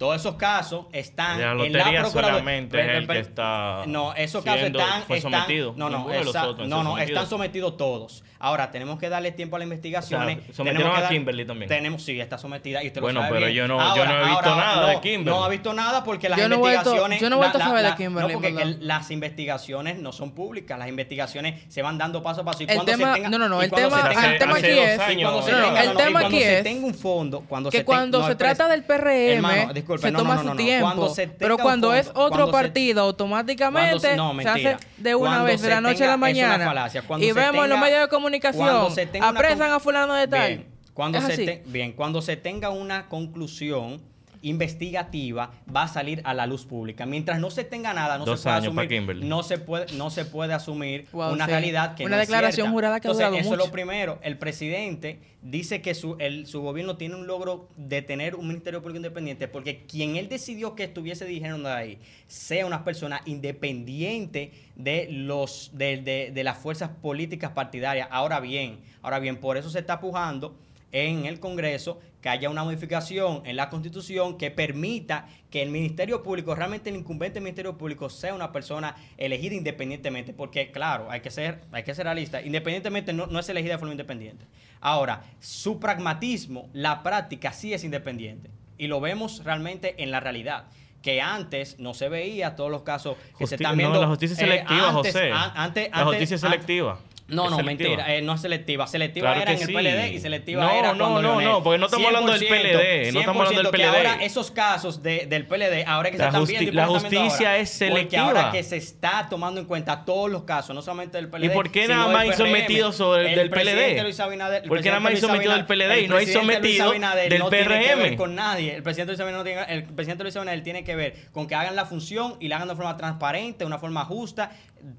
Todos 0.00 0.16
esos 0.16 0.36
casos 0.36 0.86
están 0.92 1.36
De 1.36 1.44
la 1.44 1.50
en 1.50 1.58
la 1.74 1.84
Procuraduría. 1.84 2.04
solamente 2.10 2.80
es 2.80 2.88
el 2.88 3.06
que 3.06 3.18
está 3.18 3.82
No, 3.86 4.14
esos 4.14 4.42
casos 4.42 4.60
siendo- 4.60 4.78
están, 4.80 5.02
fue 5.02 5.18
están- 5.18 5.32
sometido. 5.32 5.74
no, 5.76 5.90
no, 5.90 6.08
de 6.08 6.20
esa- 6.22 6.42
no, 6.42 6.54
no, 6.66 6.82
sometidos. 6.84 7.00
están 7.10 7.26
sometidos 7.26 7.76
todos. 7.76 8.24
Ahora 8.42 8.70
tenemos 8.70 8.98
que 8.98 9.10
darle 9.10 9.32
tiempo 9.32 9.56
a 9.56 9.58
las 9.58 9.66
investigaciones. 9.66 10.38
O 10.38 10.40
sea, 10.46 10.54
sometieron 10.54 10.64
Tenemos 10.78 10.94
que 10.94 10.98
a 10.98 11.02
dar- 11.02 11.12
Kimberly 11.12 11.44
también. 11.44 11.68
Tenemos, 11.68 12.02
sí, 12.02 12.18
está 12.18 12.38
sometida 12.38 12.82
y 12.82 12.86
usted 12.86 13.02
Bueno, 13.02 13.20
lo 13.20 13.26
sabe 13.26 13.34
pero 13.36 13.46
bien. 13.52 13.56
yo 13.58 13.68
no- 13.68 13.94
yo 13.94 14.06
no 14.06 14.12
he 14.24 14.28
visto 14.30 14.56
nada 14.56 14.86
de 14.86 14.94
no, 14.94 15.00
Kimberly. 15.02 15.24
No 15.38 15.44
ha 15.44 15.48
visto 15.50 15.74
nada 15.74 16.04
porque 16.04 16.28
las 16.30 16.38
Yo 16.38 16.48
no 16.48 16.54
he 16.54 16.58
vuelto- 16.58 16.78
investigaciones. 16.78 17.20
yo 17.20 17.28
no 17.28 17.36
he 17.36 17.38
vuelto 17.38 17.58
la- 17.58 17.64
a 17.64 17.68
saber 17.68 17.82
la- 17.82 17.90
de 17.90 17.96
Kimberly, 17.96 18.32
No, 18.32 18.40
porque 18.40 18.62
el- 18.62 18.88
las 18.88 19.10
investigaciones 19.10 19.98
no 19.98 20.12
son 20.12 20.30
públicas. 20.32 20.78
Las 20.78 20.88
investigaciones 20.88 21.62
se 21.68 21.82
van 21.82 21.98
dando 21.98 22.22
paso 22.22 22.40
a 22.40 22.44
paso. 22.44 22.62
Y 22.62 22.66
El 22.66 22.76
cuando 22.76 22.92
tema- 22.92 23.08
se 23.08 23.14
tenga, 23.18 23.28
no, 23.28 23.38
no, 23.38 23.48
no, 23.50 23.60
el 23.60 23.68
cuando 23.68 23.88
tema- 23.90 24.02
se 24.02 24.08
tenga- 24.08 24.32
el 24.32 24.38
tema 24.38 24.52
aquí 24.56 24.70
dos 24.70 24.78
es- 24.86 24.96
cuando 24.96 25.42
se 25.42 25.50
tenga- 25.52 25.82
el 25.82 25.92
cuando 25.92 26.18
aquí 26.28 26.40
se 26.40 26.58
es 26.60 26.82
un 26.82 26.94
fondo, 26.94 27.44
cuando 27.46 27.68
que 27.70 27.76
se 27.76 27.80
ten- 27.80 27.86
cuando 27.86 28.26
se 28.26 28.34
trata 28.36 28.68
del 28.68 28.84
PRM 28.84 29.32
Hermano, 29.34 29.74
disculpe, 29.94 30.09
se 30.09 30.12
no, 30.12 30.18
toma 30.18 30.35
no, 30.37 30.42
no, 30.44 30.50
su 30.53 30.57
tiempo. 30.57 30.87
cuando 30.87 31.14
se 31.14 31.26
tenga 31.26 31.38
pero 31.38 31.59
cuando 31.59 31.94
es 31.94 32.09
otro 32.09 32.29
cuando 32.31 32.50
partido, 32.53 33.03
automáticamente 33.03 34.00
se- 34.16 34.48
hace 34.48 34.76
de 34.96 35.14
una 35.14 35.26
Cuando 35.31 35.44
vez 35.44 35.62
de 35.62 35.68
la 35.70 35.81
noche 35.81 36.05
a 36.05 36.09
la 36.09 36.16
mañana. 36.16 36.90
Y 37.18 37.33
vemos 37.33 37.64
en 37.64 37.70
los 37.70 37.79
medios 37.81 38.00
de 38.03 38.09
comunicación, 38.09 38.87
apresan 39.22 39.59
con- 39.59 39.72
a 39.72 39.81
fulano 39.81 40.14
de 40.14 40.29
tal. 40.29 40.48
Bien, 40.48 40.66
cuando 40.94 41.20
se 41.20 41.37
te- 41.38 41.62
bien, 41.66 41.92
cuando 41.92 42.22
se 42.22 42.37
tenga 42.37 42.70
una 42.70 43.09
conclusión 43.09 44.03
investigativa 44.42 45.50
va 45.74 45.83
a 45.85 45.88
salir 45.88 46.20
a 46.24 46.35
la 46.35 46.46
luz 46.46 46.64
pública. 46.64 47.07
Mientras 47.07 47.38
no 47.40 47.50
se 47.50 47.64
tenga 47.64 47.92
nada, 47.94 48.18
no 48.18 48.24
Dos 48.24 48.40
se 48.40 48.44
puede 48.44 48.57
años 48.57 48.76
asumir, 48.76 49.24
no 49.24 49.42
se 49.42 49.59
puede, 49.59 49.92
no 49.96 50.11
se 50.11 50.24
puede 50.24 50.55
asumir 50.55 51.07
Wow, 51.12 51.33
una 51.33 51.44
sí. 51.46 51.50
realidad 51.50 51.94
que 51.94 52.05
Una 52.05 52.16
no 52.16 52.22
es 52.22 52.29
declaración 52.29 52.70
jurada 52.72 53.00
que 53.00 53.09
ha 53.09 53.11
Entonces, 53.11 53.26
durado 53.29 53.40
eso 53.46 53.55
es 53.62 53.66
lo 53.66 53.72
primero. 53.72 54.18
El 54.22 54.38
presidente 54.38 55.18
dice 55.42 55.81
que 55.83 55.94
su, 55.94 56.16
el- 56.18 56.46
su 56.46 56.61
gobierno 56.61 56.96
tiene 56.96 57.14
un 57.16 57.26
logro 57.26 57.68
de 57.76 58.03
tener 58.03 58.35
un 58.37 58.46
ministerio 58.48 58.81
público 58.81 58.96
independiente 58.98 59.48
porque 59.48 59.85
quien 59.87 60.16
él 60.16 60.29
decidió 60.29 60.74
que 60.74 60.85
estuviese 60.85 61.24
dirigiendo 61.24 61.68
de 61.68 61.74
ahí 61.74 61.98
sea 62.26 62.66
una 62.66 62.85
persona 62.85 63.22
independiente 63.26 64.53
de 64.76 65.09
los 65.11 65.70
de, 65.74 65.98
de- 66.03 66.31
de 66.33 66.44
las 66.44 66.59
fuerzas 66.59 66.90
políticas 67.03 67.53
partidarias. 67.53 68.09
Ahora 68.11 68.40
bien, 68.40 68.81
ahora 69.03 69.18
bien, 69.18 69.37
por 69.37 69.57
eso 69.57 69.70
se 69.70 69.79
está 69.79 70.00
pujando 70.00 70.55
en 70.92 71.26
el 71.26 71.38
Congreso 71.40 72.00
que 72.20 72.29
haya 72.29 72.50
una 72.50 72.64
modificación 72.64 73.42
en 73.46 73.57
la 73.57 73.70
Constitución 73.70 74.37
que 74.37 74.50
permita 74.50 75.26
que 75.50 75.62
el 75.62 75.70
Ministerio 75.70 76.22
Público, 76.22 76.55
realmente 76.55 76.90
el 76.90 76.96
incumbente 76.96 77.40
Ministerio 77.40 77.79
Público, 77.79 78.11
sea 78.11 78.35
una 78.35 78.53
persona 78.53 78.94
elegida 79.16 79.55
independientemente, 79.55 80.33
porque 80.35 80.70
claro, 80.70 81.11
hay 81.11 81.20
que 81.20 81.31
ser, 81.31 81.61
hay 81.72 81.83
que 81.83 81.94
ser 81.94 82.05
realista, 82.05 82.42
independientemente 82.42 83.12
no, 83.12 83.26
no 83.26 83.38
es 83.38 83.48
elegida 83.48 83.72
de 83.74 83.79
forma 83.79 83.92
independiente. 83.94 84.44
Ahora, 84.81 85.22
su 85.40 85.79
pragmatismo, 85.81 86.68
la 86.72 87.03
práctica 87.03 87.53
sí 87.53 87.72
es 87.72 87.85
independiente 87.85 88.50
y 88.76 88.87
lo 88.87 89.00
vemos 89.00 89.42
realmente 89.44 90.03
en 90.03 90.11
la 90.11 90.20
realidad 90.20 90.64
que 91.03 91.22
antes 91.22 91.79
no 91.79 91.94
se 91.94 92.11
veía 92.11 92.57
todos 92.57 92.70
los 92.70 92.83
casos 92.83 93.16
que 93.38 93.46
se 93.46 93.55
están 93.55 93.72
no, 93.72 93.79
viendo. 93.79 94.00
la 94.00 94.09
justicia 94.09 94.35
eh, 94.35 94.37
selectiva, 94.37 94.88
antes- 94.90 95.12
José. 95.14 95.33
an- 95.33 95.53
antes- 95.55 95.90
la 95.90 95.96
antes- 95.98 96.07
justicia 96.18 96.37
selectiva. 96.38 96.98
No, 97.30 97.48
no, 97.50 97.56
selectiva. 97.56 97.88
mentira, 97.90 98.14
eh, 98.14 98.22
no 98.22 98.34
es 98.34 98.40
selectiva. 98.40 98.86
Selectiva 98.86 99.28
Claro 99.32 99.40
era 99.42 99.52
en 99.52 99.58
el 99.60 99.66
sí. 99.66 99.72
PLD 99.72 100.12
y 100.14 100.18
selectiva 100.20 100.64
No, 100.64 100.70
era 100.70 100.92
no, 100.92 100.98
cuando 100.98 101.22
no, 101.22 101.28
Leonel. 101.40 101.48
no, 101.48 101.62
porque 101.62 101.78
no 101.78 101.86
estamos 101.86 102.06
hablando 102.06 102.32
del 102.32 102.40
100%, 102.42 102.48
PLD, 102.48 103.12
no 103.12 103.20
estamos 103.20 103.46
hablando 103.46 103.62
del 103.62 103.66
100% 103.66 103.70
que 103.70 103.76
PLD. 103.78 103.96
ahora 104.08 104.24
esos 104.24 104.50
casos 104.50 105.02
de- 105.02 105.26
del 105.26 105.46
PLD, 105.46 105.84
ahora 105.86 106.10
que 106.10 106.16
se 106.16 106.22
La 106.22 106.28
están 106.28 106.44
viendo 106.44 106.70
y 106.70 106.72
la 106.74 106.86
se 106.88 106.96
están 106.96 107.10
viendo 107.10 107.28
justicia 107.30 107.48
ahora, 107.50 107.60
es 107.60 107.70
Porque 107.70 107.86
selectiva. 107.94 108.22
ahora 108.22 108.50
que 108.52 108.62
se 108.62 108.76
está 108.76 109.26
tomando 109.30 109.60
en 109.60 109.66
cuenta 109.66 110.04
todos 110.04 110.30
los 110.30 110.42
casos, 110.44 110.74
no 110.74 110.82
solamente 110.82 111.16
del 111.18 111.28
PLD. 111.28 111.46
¿Y 111.46 111.48
por 111.50 111.70
qué 111.70 111.88
nada 111.88 112.08
más 112.08 112.26
PRM. 112.26 112.52
metido 112.52 112.92
sobre 112.92 113.30
el 113.30 113.36
del 113.36 113.50
PLD? 113.50 114.02
Luis 114.02 114.18
Abinader- 114.20 114.62
el 114.64 114.68
¿Por 114.68 114.80
qué 114.82 114.88
nada 114.88 115.00
más 115.00 115.12
Luis 115.12 115.22
metido 115.30 115.52
del 115.54 115.66
PLD 115.66 116.00
y 116.02 116.08
no 116.08 116.16
metido 116.44 116.88
Abinader 116.90 117.28
del 117.30 117.38
no 117.38 117.48
PRM? 117.50 118.16
con 118.16 118.34
nadie. 118.34 118.74
El 118.76 118.82
presidente 118.82 119.12
Luis 119.12 119.20
Abinader 119.20 119.38
no 119.38 119.44
tiene- 119.64 119.72
el 119.74 119.84
presidente 119.84 120.24
Luis 120.24 120.36
Abinader 120.36 120.62
tiene 120.62 120.84
que 120.84 120.96
ver 120.96 121.14
con 121.32 121.46
que 121.46 121.54
hagan 121.54 121.76
la 121.76 121.86
función 121.86 122.36
y 122.40 122.48
la 122.48 122.56
hagan 122.56 122.68
de 122.68 122.76
forma 122.76 122.96
transparente, 122.96 123.58
de 123.60 123.64
una 123.66 123.78
forma 123.78 124.04
justa, 124.04 124.50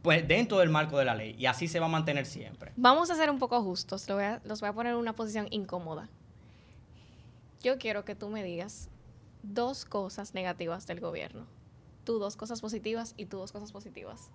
pues 0.02 0.28
dentro 0.28 0.60
del 0.60 0.70
marco 0.70 0.98
de 0.98 1.06
la 1.06 1.16
ley. 1.16 1.36
Y 1.38 1.46
así 1.46 1.68
se 1.68 1.80
va 1.80 1.86
a 1.88 1.90
mantener 1.90 2.26
siempre. 2.26 2.72
Vamos 2.76 3.10
a 3.12 3.16
ser 3.16 3.30
un 3.30 3.40
poco 3.40 3.62
justos. 3.64 4.08
Lo 4.10 4.16
voy 4.16 4.24
a- 4.26 4.42
los 4.46 4.60
voy 4.62 4.70
a 4.70 4.74
poner 4.74 4.94
en 4.94 5.00
una 5.00 5.14
posición 5.14 5.48
incómoda. 5.52 6.10
Yo 7.62 7.78
quiero 7.78 8.06
que 8.06 8.16
tú 8.16 8.30
me 8.30 8.44
digas 8.44 8.90
dos 9.44 9.86
cosas 9.86 10.34
negativas 10.34 10.88
del 10.88 11.00
gobierno. 11.00 11.46
Tú 12.04 12.18
dos 12.20 12.36
cosas 12.36 12.62
positivas 12.62 13.14
y 13.18 13.26
tú 13.28 13.38
dos 13.38 13.52
cosas 13.52 13.72
positivas. 13.72 14.32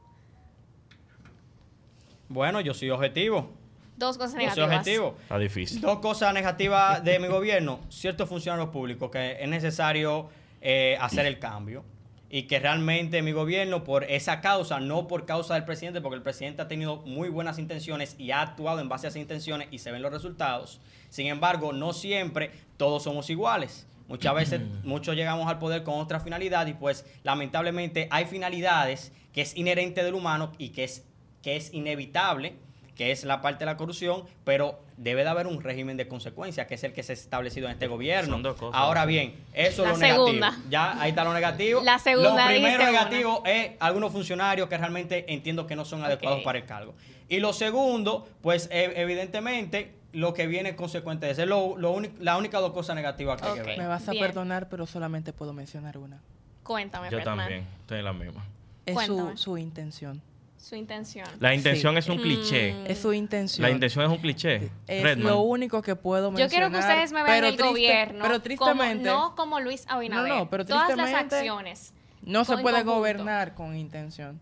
Bueno, 2.29 2.61
yo 2.61 2.75
soy 2.75 2.91
objetivo. 2.91 3.51
Dos 3.97 4.19
cosas 4.19 4.35
Yo 4.35 4.41
soy 4.41 4.67
negativas. 4.67 4.69
objetivo. 4.79 5.17
Está 5.23 5.39
difícil. 5.39 5.81
Dos 5.81 6.01
cosas 6.01 6.35
negativas 6.35 7.03
de 7.03 7.19
mi 7.19 7.29
gobierno. 7.29 7.81
Ciertos 7.89 8.29
funcionarios 8.29 8.69
públicos 8.71 9.11
que 9.11 9.43
es 9.43 9.49
necesario 9.49 10.29
eh, 10.61 10.97
hacer 11.01 11.25
el 11.27 11.39
cambio. 11.39 11.85
Y 12.29 12.43
que 12.45 12.59
realmente 12.59 13.23
mi 13.23 13.33
gobierno 13.33 13.85
por 13.85 14.05
esa 14.05 14.41
causa, 14.41 14.81
no 14.81 15.07
por 15.07 15.27
causa 15.27 15.55
del 15.55 15.65
presidente, 15.65 16.01
porque 16.01 16.17
el 16.17 16.23
presidente 16.23 16.63
ha 16.63 16.69
tenido 16.69 16.99
muy 17.03 17.29
buenas 17.29 17.59
intenciones 17.59 18.17
y 18.19 18.31
ha 18.33 18.43
actuado 18.43 18.81
en 18.81 18.89
base 18.89 19.07
a 19.07 19.11
esas 19.11 19.21
intenciones 19.21 19.69
y 19.71 19.79
se 19.79 19.93
ven 19.93 20.03
los 20.03 20.13
resultados. 20.13 20.81
Sin 21.09 21.27
embargo, 21.27 21.73
no 21.73 21.93
siempre 21.93 22.51
todos 22.77 23.05
somos 23.05 23.31
iguales. 23.31 23.87
Muchas 24.09 24.35
veces 24.35 24.61
muchos 24.83 25.15
llegamos 25.15 25.49
al 25.49 25.59
poder 25.59 25.83
con 25.83 26.01
otra 26.01 26.21
finalidad 26.21 26.67
y 26.67 26.75
pues 26.75 27.07
lamentablemente 27.23 28.09
hay 28.11 28.25
finalidades 28.27 29.13
que 29.33 29.43
es 29.43 29.57
inherente 29.57 30.03
del 30.03 30.15
humano 30.15 30.53
y 30.59 30.71
que 30.71 30.85
es, 30.85 31.05
que 31.43 31.57
es 31.57 31.73
inevitable 31.73 32.57
que 32.97 33.13
es 33.13 33.25
la 33.25 33.43
parte 33.43 33.61
de 33.61 33.67
la 33.67 33.77
corrupción, 33.77 34.25
pero 34.45 34.81
debe 34.97 35.23
de 35.23 35.29
haber 35.29 35.47
un 35.47 35.63
régimen 35.63 35.97
de 35.99 36.09
consecuencias, 36.09 36.67
que 36.67 36.75
es 36.75 36.83
el 36.85 36.93
que 36.95 37.03
se 37.03 37.13
ha 37.13 37.15
establecido 37.15 37.67
en 37.67 37.73
este 37.75 37.87
gobierno. 37.87 38.33
Son 38.33 38.43
dos 38.43 38.57
cosas. 38.57 38.81
Ahora 38.81 39.05
bien, 39.05 39.35
eso 39.53 39.85
La 39.85 39.93
es 39.93 39.99
lo 40.01 40.07
segunda. 40.07 40.51
negativo. 40.51 40.71
Ya 40.71 41.01
ahí 41.01 41.11
está 41.11 41.23
lo 41.25 41.35
negativo. 41.35 41.83
La 41.85 41.99
segunda 41.99 42.43
Lo 42.43 42.47
primero 42.49 42.85
negativo 42.85 43.43
es 43.45 43.73
algunos 43.81 44.13
funcionarios 44.13 44.69
que 44.69 44.79
realmente 44.79 45.31
entiendo 45.33 45.67
que 45.67 45.77
no 45.77 45.85
son 45.85 46.03
adecuados 46.03 46.43
para 46.43 46.59
el 46.59 46.65
cargo. 46.65 46.95
Y 47.29 47.39
lo 47.41 47.53
segundo, 47.53 48.27
pues 48.41 48.69
e- 48.73 48.93
evidentemente 48.97 49.93
lo 50.13 50.33
que 50.33 50.47
viene 50.47 50.75
consecuente 50.75 51.27
de 51.27 51.33
eso. 51.33 51.43
Es 51.43 51.49
lo, 51.49 51.77
lo 51.77 51.91
único- 51.91 52.15
la 52.21 52.39
única 52.39 52.59
dos 52.61 52.73
cosas 52.73 52.97
negativas 52.97 53.39
que 53.41 53.47
hay 53.47 53.53
Ok. 53.53 53.57
que 53.59 53.63
ver. 53.65 53.79
Me 53.79 53.87
vas 53.87 54.09
a 54.09 54.13
Bien. 54.13 54.25
perdonar, 54.25 54.69
pero 54.71 54.87
solamente 54.87 55.35
puedo 55.35 55.53
mencionar 55.53 55.99
una. 55.99 56.19
Cuéntame, 56.63 57.11
Yo 57.11 57.23
también, 57.23 57.67
estoy 57.83 57.99
en 57.99 58.05
la 58.07 58.13
misma. 58.15 58.43
Es 58.87 58.97
su 59.35 59.59
intención. 59.59 60.23
Su 60.59 60.75
intención. 60.75 61.27
La 61.39 61.55
intención 61.55 61.95
Sí. 61.95 61.99
es 61.99 62.09
un 62.09 62.19
cliché. 62.19 62.73
Mm. 62.75 62.87
Es 62.91 62.99
su 62.99 63.13
intención. 63.13 63.63
La 63.63 63.71
intención 63.71 64.05
es 64.05 64.11
un 64.11 64.19
cliché. 64.19 64.71
Es 64.87 65.03
Redman. 65.03 65.27
lo 65.33 65.41
único 65.41 65.83
que 65.83 65.95
puedo 65.97 66.27
Yo 66.29 66.31
mencionar. 66.33 66.51
quiero 66.51 66.71
que 66.71 66.79
ustedes 66.79 67.13
me 67.13 67.23
vean 67.23 67.45
el 67.45 67.57
triste- 67.57 67.63
gobierno 67.69 68.19
Pero 68.23 68.29
como- 68.35 68.41
tristemente, 68.43 69.05
no 69.09 69.35
como 69.37 69.61
Luis 69.61 69.85
Abinader. 69.89 70.29
No, 70.33 70.39
no, 70.41 70.51
pero 70.51 70.65
Todas 70.65 70.89
las 70.89 70.97
tristemente- 70.97 71.37
acciones. 71.37 71.93
no 72.23 72.45
se 72.45 72.53
puede 72.59 72.77
conjunto. 72.77 72.95
gobernar 72.97 73.55
con 73.55 73.77
intención. 73.77 74.41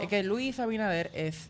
Es 0.00 0.08
que 0.08 0.22
Luis 0.22 0.58
Abinader 0.58 1.10
es 1.14 1.48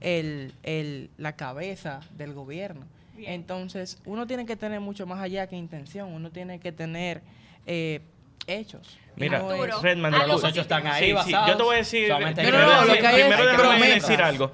el, 0.00 0.54
el- 0.62 1.10
la 1.18 1.34
cabeza 1.36 2.00
del 2.16 2.32
gobierno. 2.32 2.86
Bien. 3.16 3.32
Entonces, 3.32 3.98
uno 4.06 4.26
tiene 4.26 4.46
que 4.46 4.56
tener 4.56 4.80
mucho 4.80 5.04
más 5.06 5.20
allá 5.20 5.46
que 5.48 5.56
intención. 5.56 6.08
Uno 6.14 6.30
tiene 6.30 6.60
que 6.60 6.72
tener 6.72 7.20
eh, 7.66 8.00
hechos. 8.46 8.96
Mira, 9.16 9.38
Arturo, 9.38 9.80
Redman, 9.82 10.14
algo 10.14 10.26
los 10.34 10.42
lo- 10.42 10.48
hechos 10.48 10.62
están 10.62 10.86
ahí 10.86 11.00
Sí, 11.00 11.06
sí, 11.08 11.12
basados. 11.12 11.48
yo 11.48 11.56
te 11.56 11.62
voy 11.62 11.74
a 11.74 11.78
decir. 11.78 12.08
Ver. 12.08 12.52
No, 12.52 12.84
lo 12.84 12.92
que 12.94 13.06
hay 13.06 13.20
es 13.20 13.26
primero 13.26 13.46
déjame 13.46 13.88
decir 13.88 14.22
algo. 14.22 14.52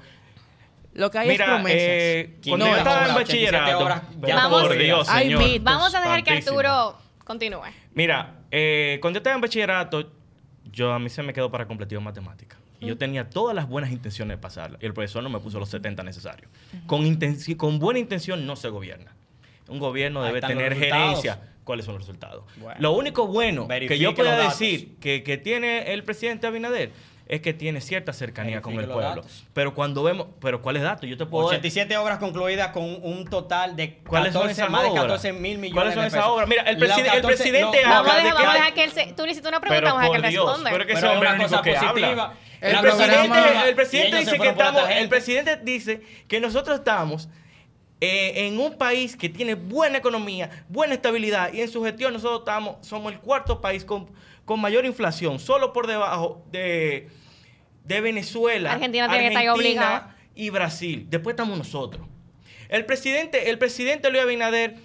Lo 0.93 1.11
que 1.11 1.17
hay 1.19 1.27
Mira, 1.29 1.45
es 1.45 1.51
promesas. 1.51 1.79
eh, 1.79 2.29
No, 2.37 2.41
cuando 2.49 2.65
yo 2.65 2.71
es 2.71 2.77
estaba 2.79 2.95
en 2.97 3.01
ahora, 3.11 3.15
87 3.23 3.51
bachillerato, 3.57 3.85
horas, 3.85 4.01
pero 4.19 4.27
ya 4.27 4.49
por 4.49 4.51
vamos- 4.63 4.77
Dios, 4.77 5.07
señor. 5.07 5.43
Vamos 5.61 5.95
a 5.95 6.01
dejar 6.01 6.23
que. 6.23 6.31
Arturo 6.31 6.97
continúe. 7.23 7.61
Mira, 7.93 8.33
eh, 8.51 8.97
cuando 9.01 9.17
yo 9.17 9.19
estaba 9.19 9.35
en 9.35 9.41
bachillerato, 9.41 10.11
yo 10.71 10.91
a 10.93 10.99
mí 10.99 11.09
se 11.09 11.21
me 11.23 11.33
quedó 11.33 11.51
para 11.51 11.67
completivo 11.67 12.01
matemática. 12.01 12.57
Y 12.79 12.87
yo 12.87 12.97
tenía 12.97 13.27
todas 13.29 13.55
las 13.55 13.67
buenas 13.67 13.91
intenciones 13.91 14.37
de 14.37 14.41
pasarla. 14.41 14.77
Y 14.81 14.85
el 14.85 14.93
profesor 14.93 15.23
no 15.23 15.29
me 15.29 15.39
puso 15.39 15.59
los 15.59 15.69
70 15.69 16.03
necesarios. 16.03 16.49
con, 16.85 17.79
buena 17.79 17.99
intención 17.99 18.45
no 18.45 18.55
se 18.55 18.69
gobierna. 18.69 19.13
Un 19.67 19.79
gobierno 19.79 20.21
Ahí 20.21 20.27
debe 20.33 20.41
tener 20.47 20.75
gerencia. 20.75 21.39
¿Cuáles 21.67 21.85
son 21.85 21.95
los 21.95 22.01
resultados? 22.03 22.43
Bueno. 22.55 22.79
Lo 22.79 22.91
único 22.93 23.27
bueno 23.27 23.67
que 23.67 23.99
yo 23.99 24.15
pueda 24.15 24.37
decir 24.41 24.95
que, 24.99 25.21
que 25.21 25.37
tiene 25.37 25.93
el 25.93 26.03
presidente 26.03 26.47
Abinader 26.47 26.91
es 27.27 27.41
que 27.41 27.53
tiene 27.53 27.81
cierta 27.81 28.13
cercanía 28.13 28.61
con 28.61 28.71
el 28.79 28.85
pueblo. 28.85 29.01
datos. 29.01 29.43
Pero 29.53 29.75
cuando 29.75 30.01
vemos, 30.01 30.27
pero 30.39 30.61
¿cuáles 30.61 30.81
datos? 30.81 31.09
Yo 31.09 31.17
te 31.17 31.25
puedo 31.25 31.47
87 31.47 31.97
obras 31.97 32.19
concluidas 32.19 32.69
con 32.69 32.85
un 33.03 33.25
total 33.27 33.75
de 33.75 33.97
¿Cuáles 34.07 34.31
son 34.31 34.43
14, 34.43 34.61
esas 34.61 34.71
más 34.71 34.83
de 34.83 34.89
obras? 34.91 35.03
14 35.03 35.33
mil 35.33 35.57
millones 35.57 35.73
¿Cuáles 35.73 35.93
son 35.93 36.05
esas 36.05 36.23
obras? 36.25 36.47
Mira, 36.47 36.61
el, 36.63 36.81
el 36.81 36.87
14 36.89 37.21
presidente 37.21 37.81
no, 37.83 37.93
habla 37.95 37.97
Vamos 37.97 38.11
a 38.13 38.15
de 38.15 38.23
dejar, 38.23 38.37
que 38.37 38.43
vamos 38.43 38.47
a 38.47 38.51
hay- 38.51 38.57
dejar 38.59 38.73
que 38.73 38.83
él 38.85 38.91
se... 38.91 39.13
Tú 39.13 39.25
le 39.25 39.31
hiciste 39.33 39.49
una 39.49 39.59
pregunta, 39.59 39.81
Pero 39.81 39.93
vamos 39.93 40.07
a 40.07 40.11
que 40.11 40.15
él 40.15 40.23
responda. 40.23 40.69
pero 40.71 40.83
es 40.83 40.87
que 40.87 40.93
Pero 40.93 40.97
ese 40.99 41.05
es 41.07 41.13
hombre 41.13 41.29
una 41.29 41.43
cosa 41.43 41.61
que 41.61 41.73
positiva. 41.73 42.09
habla. 42.09 42.33
El 42.61 42.79
presidente, 42.79 43.69
el 43.69 43.75
presidente 43.75 44.17
dice 44.19 44.39
que 44.39 44.47
estamos, 44.47 44.89
el 44.89 45.09
presidente 45.09 45.57
dice 45.63 46.01
que 46.29 46.39
nosotros 46.39 46.79
estamos 46.79 47.27
eh, 47.99 48.47
en 48.47 48.59
un 48.59 48.77
país 48.77 49.15
que 49.15 49.27
tiene 49.27 49.55
buena 49.55 49.97
economía, 49.97 50.65
buena 50.69 50.93
estabilidad 50.93 51.51
y 51.53 51.61
en 51.61 51.69
su 51.69 51.83
gestión 51.83 52.13
nosotros 52.13 52.41
estamos, 52.41 52.85
somos 52.85 53.11
el 53.11 53.19
cuarto 53.19 53.59
país 53.59 53.83
con, 53.83 54.09
con 54.45 54.59
mayor 54.59 54.85
inflación, 54.85 55.39
solo 55.39 55.73
por 55.73 55.87
debajo 55.87 56.45
de, 56.51 57.09
de 57.85 58.01
Venezuela, 58.01 58.73
Argentina 58.73 59.07
tiene 59.09 59.23
que 59.23 59.27
estar 59.29 59.41
ahí 59.41 59.49
obligada. 59.49 60.15
y 60.35 60.49
Brasil. 60.51 61.07
Después 61.09 61.33
estamos 61.33 61.57
nosotros. 61.57 62.05
El 62.69 62.85
presidente, 62.85 63.49
el 63.49 63.57
presidente 63.57 64.09
Luis 64.11 64.21
Abinader, 64.21 64.75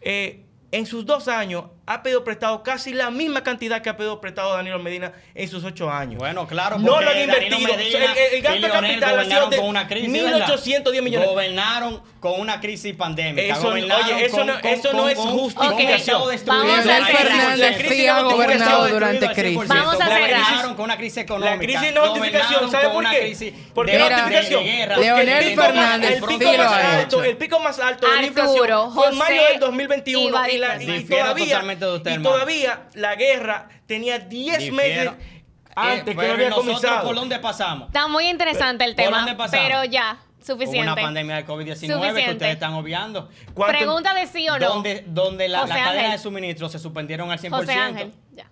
eh, 0.00 0.44
en 0.72 0.86
sus 0.86 1.06
dos 1.06 1.28
años, 1.28 1.66
ha 1.90 2.02
pedido 2.02 2.22
prestado 2.22 2.62
casi 2.62 2.92
la 2.92 3.10
misma 3.10 3.42
cantidad 3.42 3.80
que 3.80 3.88
ha 3.88 3.96
pedido 3.96 4.20
prestado 4.20 4.52
Danilo 4.54 4.78
Medina 4.78 5.12
en 5.34 5.48
sus 5.48 5.64
ocho 5.64 5.90
años. 5.90 6.18
Bueno, 6.18 6.46
claro, 6.46 6.78
No 6.78 7.00
lo 7.00 7.10
han 7.10 7.18
invertido. 7.18 7.58
Medina 7.60 8.12
El- 8.12 8.18
el- 8.18 8.34
el 8.34 8.42
gasto 8.42 8.58
Leonel 8.58 9.00
capital 9.00 9.18
ha 9.18 9.24
sido 9.24 9.46
de 9.48 9.56
con 9.56 9.66
una 9.68 9.88
crisis, 9.88 10.08
1.810 10.10 11.02
millones. 11.02 11.12
¿verdad? 11.28 11.32
Gobernaron 11.32 12.02
con 12.20 12.40
una 12.40 12.60
crisis 12.60 12.94
pandémica. 12.94 13.54
Eso- 13.56 13.68
oye, 13.68 14.24
eso 14.26 14.36
con- 14.36 14.46
no- 14.48 14.60
con- 14.60 14.70
eso 14.70 14.92
no 14.92 14.98
con- 14.98 15.10
es 15.10 15.16
con 15.16 15.28
un 15.28 15.38
justificación. 15.38 16.28
destruido. 16.28 16.62
Vamos 16.64 16.78
a 16.78 16.84
Leonel 16.84 17.06
cerrar. 17.06 17.22
Fernández 17.22 17.58
La 17.58 17.76
crisis 17.78 18.06
no 18.06 18.12
ha 18.14 18.22
gobernado 18.22 18.88
durante 18.88 19.26
al 19.26 19.34
100%. 19.34 19.58
crisis. 19.60 19.68
Vamos 19.68 19.94
a 19.94 20.04
cerrar. 20.04 20.20
Gobernaron 20.20 20.74
con 20.74 20.84
una 20.84 20.96
crisis 20.96 21.18
económica. 21.18 21.50
La 21.54 21.58
crisis 21.58 21.94
no 21.94 22.04
es 22.04 22.10
justificación. 22.10 22.70
¿Sabe 22.70 22.88
por 22.88 22.96
una 22.96 23.10
qué? 23.12 23.20
crisis 23.20 23.54
¿Por 23.74 23.86
qué 23.86 23.92
de- 23.92 23.98
no 23.98 24.04
es. 24.06 24.48
Porque 24.48 25.00
Leonel 25.00 25.28
el 25.28 25.48
pico 25.50 25.60
más- 25.62 25.66
Fernández 25.68 26.10
el 26.10 26.22
pico 26.24 26.52
más 26.52 26.72
alto, 26.72 27.16
hecho. 27.16 27.24
el 27.24 27.36
pico 27.36 27.60
más 27.60 27.78
alto 27.78 28.06
de 28.08 28.16
la 28.16 28.22
inflación 28.26 28.92
fue 28.92 29.08
en 29.08 29.16
mayo 29.18 29.42
del 29.50 29.60
2021 29.60 30.38
y, 30.50 31.04
todavía 31.04 31.62
y 31.86 32.08
hermano. 32.08 32.22
todavía 32.30 32.88
la 32.94 33.14
guerra 33.16 33.68
tenía 33.86 34.18
10 34.18 34.58
Difiero. 34.58 35.12
meses 35.12 35.28
antes 35.74 36.00
Eh, 36.00 36.04
que 36.04 36.14
pero 36.14 36.28
no 36.28 36.34
había 36.34 36.48
nosotros, 36.50 36.76
comenzado. 36.80 37.06
¿Por 37.06 37.14
dónde 37.16 37.38
pasamos? 37.38 37.88
Está 37.88 38.08
muy 38.08 38.28
interesante 38.28 38.84
el 38.84 38.94
¿Por 38.96 39.04
tema, 39.04 39.18
dónde 39.18 39.34
pasamos? 39.36 39.66
pero 39.66 39.84
ya, 39.84 40.18
Hubo 40.38 40.44
suficiente. 40.46 40.80
una 40.92 40.96
pandemia 40.96 41.36
de 41.36 41.46
COVID-19 41.46 41.64
que 41.68 41.74
Suficiente. 41.92 42.32
ustedes 42.32 42.52
están 42.54 42.74
obviando. 42.74 43.28
¿Cuánto- 43.54 43.76
Pregunta 43.78 44.14
de 44.14 44.26
sí 44.26 44.48
o 44.48 44.58
no. 44.58 44.68
Donde, 44.68 45.04
donde 45.06 45.48
la, 45.48 45.60
José 45.60 45.74
la 45.74 45.78
cadena 45.84 46.00
Ángel. 46.04 46.12
de 46.12 46.18
suministro 46.18 46.68
se 46.68 46.78
suspendieron 46.78 47.30
al 47.30 47.38
100%. 47.38 47.50
José 47.50 47.72
Ángel, 47.74 48.12
ya. 48.34 48.46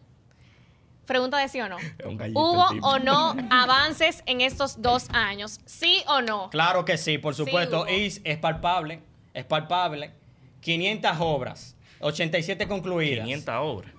Pregunta 1.06 1.38
de 1.38 1.48
sí 1.48 1.60
o 1.60 1.68
no. 1.68 1.76
un 2.04 2.16
gallito 2.16 2.38
¿Hubo 2.40 2.68
tipo. 2.70 2.86
o 2.86 2.98
no 2.98 3.36
avances 3.50 4.22
en 4.26 4.40
estos 4.40 4.82
dos 4.82 5.08
años? 5.10 5.60
¿Sí 5.64 6.02
o 6.08 6.20
no? 6.20 6.50
Claro 6.50 6.84
que 6.84 6.98
sí, 6.98 7.18
por 7.18 7.34
supuesto. 7.34 7.82
hubo. 7.82 7.88
y 7.90 8.12
es 8.24 8.38
palpable, 8.38 9.00
es 9.32 9.44
palpable. 9.44 10.12
500 10.60 11.16
obras, 11.20 11.75
87 12.00 12.66
concluidas. 12.68 13.24
500 13.24 13.54
obras. 13.58 13.92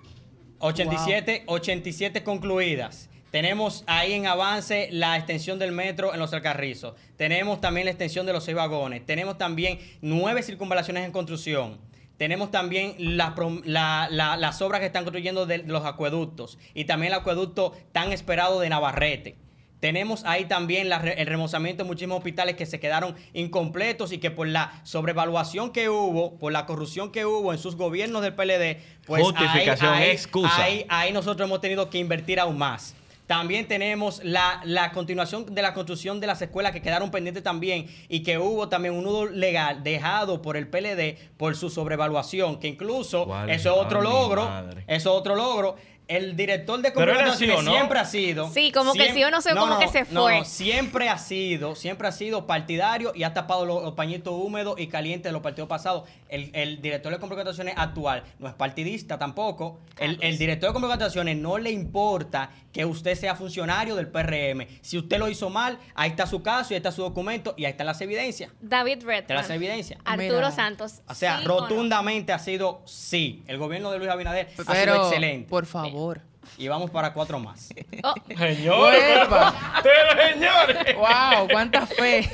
87, 0.60 1.44
87 1.46 2.24
concluidas. 2.24 3.08
Tenemos 3.30 3.84
ahí 3.86 4.14
en 4.14 4.26
avance 4.26 4.88
la 4.90 5.16
extensión 5.16 5.58
del 5.58 5.70
metro 5.72 6.14
en 6.14 6.18
los 6.20 6.32
Alcarrizos. 6.32 6.94
Tenemos 7.16 7.60
también 7.60 7.84
la 7.84 7.90
extensión 7.90 8.24
de 8.24 8.32
los 8.32 8.44
seis 8.44 8.56
vagones. 8.56 9.04
Tenemos 9.04 9.36
también 9.36 9.78
nueve 10.00 10.42
circunvalaciones 10.42 11.04
en 11.04 11.12
construcción. 11.12 11.78
Tenemos 12.16 12.50
también 12.50 12.94
la 12.98 13.34
prom- 13.36 13.62
la- 13.64 14.08
la- 14.10 14.36
las 14.36 14.60
obras 14.62 14.80
que 14.80 14.86
están 14.86 15.04
construyendo 15.04 15.46
de 15.46 15.58
los 15.58 15.84
acueductos 15.84 16.58
y 16.74 16.86
también 16.86 17.12
el 17.12 17.18
acueducto 17.18 17.76
tan 17.92 18.12
esperado 18.12 18.58
de 18.60 18.70
Navarrete. 18.70 19.36
Tenemos 19.80 20.24
ahí 20.24 20.46
también 20.46 20.88
la 20.88 20.96
el 20.96 21.26
remozamiento 21.26 21.84
de 21.84 21.86
muchísimos 21.88 22.18
hospitales 22.18 22.56
que 22.56 22.66
se 22.66 22.80
quedaron 22.80 23.14
incompletos 23.32 24.12
y 24.12 24.18
que 24.18 24.30
por 24.30 24.48
la 24.48 24.72
sobrevaluación 24.82 25.70
que 25.70 25.88
hubo, 25.88 26.36
por 26.36 26.52
la 26.52 26.66
corrupción 26.66 27.12
que 27.12 27.24
hubo 27.24 27.52
en 27.52 27.58
sus 27.58 27.76
gobiernos 27.76 28.22
del 28.22 28.34
PLD, 28.34 28.78
pues 29.06 29.22
Justificación, 29.22 29.92
ahí, 29.94 30.04
ahí- 30.04 30.10
excusa. 30.10 30.62
ahí- 30.64 30.86
ahí 30.88 31.12
nosotros 31.12 31.46
hemos 31.46 31.60
tenido 31.60 31.88
que 31.90 31.98
invertir 31.98 32.40
aún 32.40 32.58
más. 32.58 32.94
También 33.28 33.68
tenemos 33.68 34.22
la, 34.24 34.62
la 34.64 34.90
continuación 34.92 35.54
de 35.54 35.60
la 35.60 35.74
construcción 35.74 36.18
de 36.18 36.26
las 36.26 36.40
escuelas 36.40 36.72
que 36.72 36.80
quedaron 36.80 37.10
pendientes 37.10 37.42
también 37.42 37.86
y 38.08 38.22
que 38.22 38.38
hubo 38.38 38.70
también 38.70 38.94
un 38.94 39.04
nudo 39.04 39.26
legal 39.26 39.82
dejado 39.82 40.40
por 40.40 40.56
el 40.56 40.66
PLD 40.66 41.18
por 41.36 41.54
su 41.54 41.68
sobrevaluación, 41.68 42.58
que 42.58 42.68
incluso 42.68 43.26
eso 43.52 43.70
es 43.70 43.78
otro 43.86 44.00
logro, 44.00 44.44
eso 44.86 44.96
es 44.96 45.06
otro 45.06 45.34
logro. 45.36 45.76
El 46.08 46.36
director 46.36 46.80
de 46.80 46.90
sí 47.36 47.46
no. 47.46 47.60
siempre 47.60 47.98
ha 47.98 48.04
sido. 48.06 48.50
Sí, 48.50 48.72
como 48.72 48.94
que 48.94 49.12
sí 49.12 49.22
o 49.22 49.30
no 49.30 49.40
sé, 49.42 49.54
como 49.54 49.78
que 49.78 49.88
se 49.88 50.00
no, 50.10 50.22
fue. 50.22 50.38
no, 50.38 50.44
siempre 50.44 51.08
ha 51.10 51.18
sido, 51.18 51.74
siempre 51.76 52.08
ha 52.08 52.12
sido 52.12 52.46
partidario 52.46 53.12
y 53.14 53.24
ha 53.24 53.34
tapado 53.34 53.66
los, 53.66 53.82
los 53.82 53.92
pañitos 53.92 54.32
húmedos 54.34 54.80
y 54.80 54.86
calientes 54.86 55.24
de 55.24 55.32
los 55.32 55.42
partidos 55.42 55.68
pasados. 55.68 56.04
El, 56.28 56.50
el 56.54 56.80
director 56.80 57.12
de 57.12 57.18
comunicaciones 57.18 57.74
actual 57.76 58.24
no 58.38 58.48
es 58.48 58.54
partidista 58.54 59.18
tampoco. 59.18 59.80
El, 59.98 60.18
el 60.22 60.38
director 60.38 60.70
de 60.70 60.74
comunicaciones 60.74 61.36
no 61.36 61.58
le 61.58 61.70
importa 61.70 62.50
que 62.72 62.84
usted 62.84 63.14
sea 63.14 63.34
funcionario 63.34 63.94
del 63.94 64.08
PRM. 64.08 64.66
Si 64.80 64.96
usted 64.98 65.18
lo 65.18 65.28
hizo 65.28 65.50
mal, 65.50 65.78
ahí 65.94 66.10
está 66.10 66.26
su 66.26 66.42
caso 66.42 66.72
y 66.72 66.74
ahí 66.74 66.78
está 66.78 66.92
su 66.92 67.02
documento 67.02 67.54
y 67.56 67.64
ahí 67.66 67.72
están 67.72 67.86
las 67.86 68.00
evidencias. 68.00 68.50
David 68.60 69.06
Está 69.08 69.34
las 69.34 69.48
Redman. 69.48 69.56
evidencias. 69.62 70.00
Arturo 70.04 70.36
Mira. 70.36 70.50
Santos. 70.52 71.00
O 71.06 71.14
sea, 71.14 71.38
¿sí 71.38 71.44
o 71.44 71.48
no? 71.48 71.60
rotundamente 71.60 72.32
ha 72.32 72.38
sido 72.38 72.82
sí. 72.86 73.42
El 73.46 73.58
gobierno 73.58 73.90
de 73.90 73.98
Luis 73.98 74.10
Abinader 74.10 74.48
ha 74.66 74.72
Pero, 74.72 74.94
sido 74.94 75.06
excelente. 75.08 75.48
por 75.48 75.66
favor. 75.66 75.97
Y 76.56 76.66
vamos 76.68 76.90
para 76.90 77.12
cuatro 77.12 77.38
más. 77.38 77.68
Oh, 78.02 78.14
Señores, 78.26 79.02
señores. 80.32 80.96
¡Wow! 80.96 81.48
¡Cuánta 81.50 81.86
fe! 81.86 82.28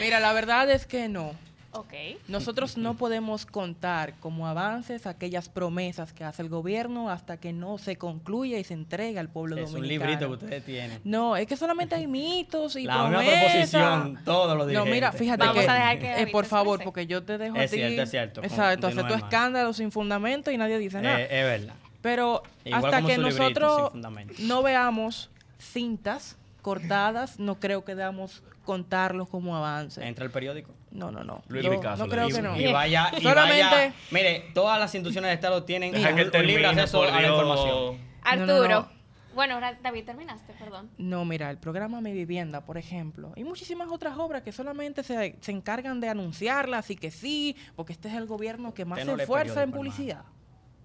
Mira, 0.00 0.20
la 0.20 0.32
verdad 0.32 0.70
es 0.70 0.86
que 0.86 1.08
no. 1.08 1.32
Ok. 1.74 1.92
Nosotros 2.28 2.76
no 2.76 2.94
podemos 2.98 3.46
contar 3.46 4.12
como 4.20 4.46
avances 4.46 5.06
aquellas 5.06 5.48
promesas 5.48 6.12
que 6.12 6.22
hace 6.22 6.42
el 6.42 6.50
gobierno 6.50 7.08
hasta 7.08 7.38
que 7.38 7.54
no 7.54 7.78
se 7.78 7.96
concluya 7.96 8.58
y 8.58 8.64
se 8.64 8.74
entregue 8.74 9.18
al 9.18 9.28
pueblo 9.30 9.56
Es 9.56 9.68
un 9.70 9.76
dominicano. 9.76 10.10
librito 10.10 10.28
que 10.28 10.44
ustedes 10.44 10.64
tienen. 10.66 11.00
No, 11.04 11.34
es 11.34 11.46
que 11.46 11.56
solamente 11.56 11.94
hay 11.94 12.06
mitos 12.06 12.76
y 12.76 12.84
La 12.84 13.04
misma 13.04 13.08
promesas. 13.20 13.40
proposición, 13.70 14.18
todo 14.24 14.54
lo 14.54 14.66
No, 14.66 14.84
mira, 14.84 15.12
fíjate 15.12 15.46
Vamos 15.46 15.64
que, 15.64 15.70
a 15.70 15.74
dejar 15.74 15.98
que 15.98 16.22
eh, 16.22 16.26
por 16.26 16.44
favor, 16.44 16.82
porque 16.84 17.06
yo 17.06 17.22
te 17.22 17.38
dejo 17.38 17.56
Es 17.56 17.70
a 17.70 17.74
ti. 17.74 17.76
cierto, 17.78 18.02
es 18.02 18.10
cierto. 18.10 18.42
Exacto, 18.42 18.86
hacer 18.88 19.06
tu 19.08 19.14
escándalo 19.14 19.72
sin 19.72 19.90
fundamento 19.92 20.50
y 20.50 20.58
nadie 20.58 20.78
dice 20.78 21.00
nada. 21.00 21.20
Eh, 21.22 21.28
es 21.30 21.44
verdad. 21.60 21.74
Pero 22.02 22.42
Igual 22.64 22.84
hasta 22.84 23.06
que 23.06 23.16
nosotros 23.18 23.92
no 24.40 24.62
veamos 24.62 25.30
cintas 25.58 26.36
cortadas, 26.60 27.38
no 27.38 27.58
creo 27.60 27.84
que 27.84 27.94
debamos 27.94 28.42
contarlos 28.64 29.28
como 29.28 29.56
avance. 29.56 30.06
Entra 30.06 30.24
el 30.24 30.30
periódico. 30.30 30.72
No, 30.90 31.10
no, 31.10 31.24
no. 31.24 31.42
Luis 31.48 31.64
Yo 31.64 31.70
Picasso 31.70 32.04
no 32.04 32.10
creo 32.10 32.28
que 32.28 32.42
no. 32.42 32.56
Y 32.56 32.72
vaya, 32.72 33.10
y 33.16 33.22
Solamente- 33.22 33.64
vaya. 33.64 33.94
Mire, 34.10 34.50
todas 34.52 34.78
las 34.78 34.94
instituciones 34.94 35.30
de 35.30 35.34
Estado 35.34 35.64
tienen 35.64 35.92
Deja 35.92 36.08
que 36.08 36.12
un 36.12 36.18
libre 36.18 36.30
termine, 36.30 36.66
acceso 36.66 37.02
a 37.02 37.20
la 37.20 37.28
información. 37.28 37.98
Arturo. 38.22 38.46
No, 38.46 38.62
no, 38.62 38.68
no. 38.68 39.02
Bueno, 39.34 39.58
David, 39.82 40.04
terminaste, 40.04 40.52
perdón. 40.52 40.90
No, 40.98 41.24
mira, 41.24 41.50
el 41.50 41.56
programa 41.56 42.02
Mi 42.02 42.12
Vivienda, 42.12 42.60
por 42.66 42.76
ejemplo, 42.76 43.32
y 43.34 43.44
muchísimas 43.44 43.88
otras 43.90 44.18
obras 44.18 44.42
que 44.42 44.52
solamente 44.52 45.02
se, 45.02 45.36
se 45.40 45.52
encargan 45.52 46.00
de 46.00 46.10
anunciarlas 46.10 46.90
y 46.90 46.96
que 46.96 47.10
sí, 47.10 47.56
porque 47.74 47.94
este 47.94 48.08
es 48.08 48.14
el 48.14 48.26
gobierno 48.26 48.74
que 48.74 48.84
más 48.84 48.98
Usted 48.98 49.16
se 49.16 49.22
esfuerza 49.22 49.62
en 49.62 49.72
publicidad. 49.72 50.24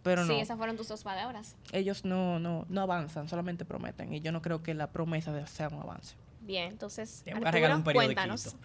Pero 0.07 0.25
no, 0.25 0.33
Sí, 0.33 0.39
esas 0.39 0.57
fueron 0.57 0.77
tus 0.77 0.87
dos 0.87 1.03
palabras. 1.03 1.55
ellos 1.71 2.03
no, 2.05 2.39
no, 2.39 2.65
no 2.69 2.81
avanzan, 2.81 3.27
solamente 3.29 3.65
prometen. 3.65 4.13
Y 4.13 4.21
yo 4.21 4.31
no 4.31 4.41
creo 4.41 4.63
que 4.63 4.73
la 4.73 4.87
promesa 4.91 5.31
de- 5.33 5.45
sea 5.47 5.67
un 5.69 5.81
avance. 5.81 6.15
Bien, 6.41 6.71
entonces, 6.71 7.23
un 7.27 7.45
Arturo, 7.45 7.83
periodiquito. 7.83 7.93
cuéntanos. 7.93 8.55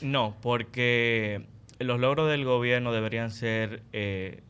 No, 0.00 0.34
porque 0.40 1.46
los 1.78 2.00
logros 2.00 2.30
del 2.30 2.44
gobierno 2.44 2.92
deberían 2.92 3.30
ser 3.30 3.82
eh, 3.92 4.42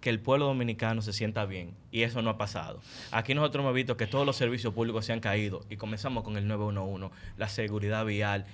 que 0.00 0.10
el 0.10 0.18
pueblo 0.20 0.46
dominicano 0.46 1.00
se 1.02 1.12
sienta 1.12 1.44
bien. 1.46 1.74
Y 1.92 2.02
eso 2.02 2.20
no 2.22 2.30
ha 2.30 2.36
pasado. 2.38 2.80
Aquí 3.12 3.34
nosotros 3.34 3.62
hemos 3.62 3.74
visto 3.74 3.96
que 3.96 4.06
todos 4.06 4.26
los 4.26 4.36
servicios 4.36 4.74
públicos 4.74 5.06
se 5.06 5.12
han 5.12 5.20
caído. 5.20 5.64
Y 5.70 5.76
comenzamos 5.76 6.24
con 6.24 6.36
el 6.36 6.48
911, 6.48 7.14
la 7.36 7.48
seguridad 7.48 8.04
vial. 8.04 8.44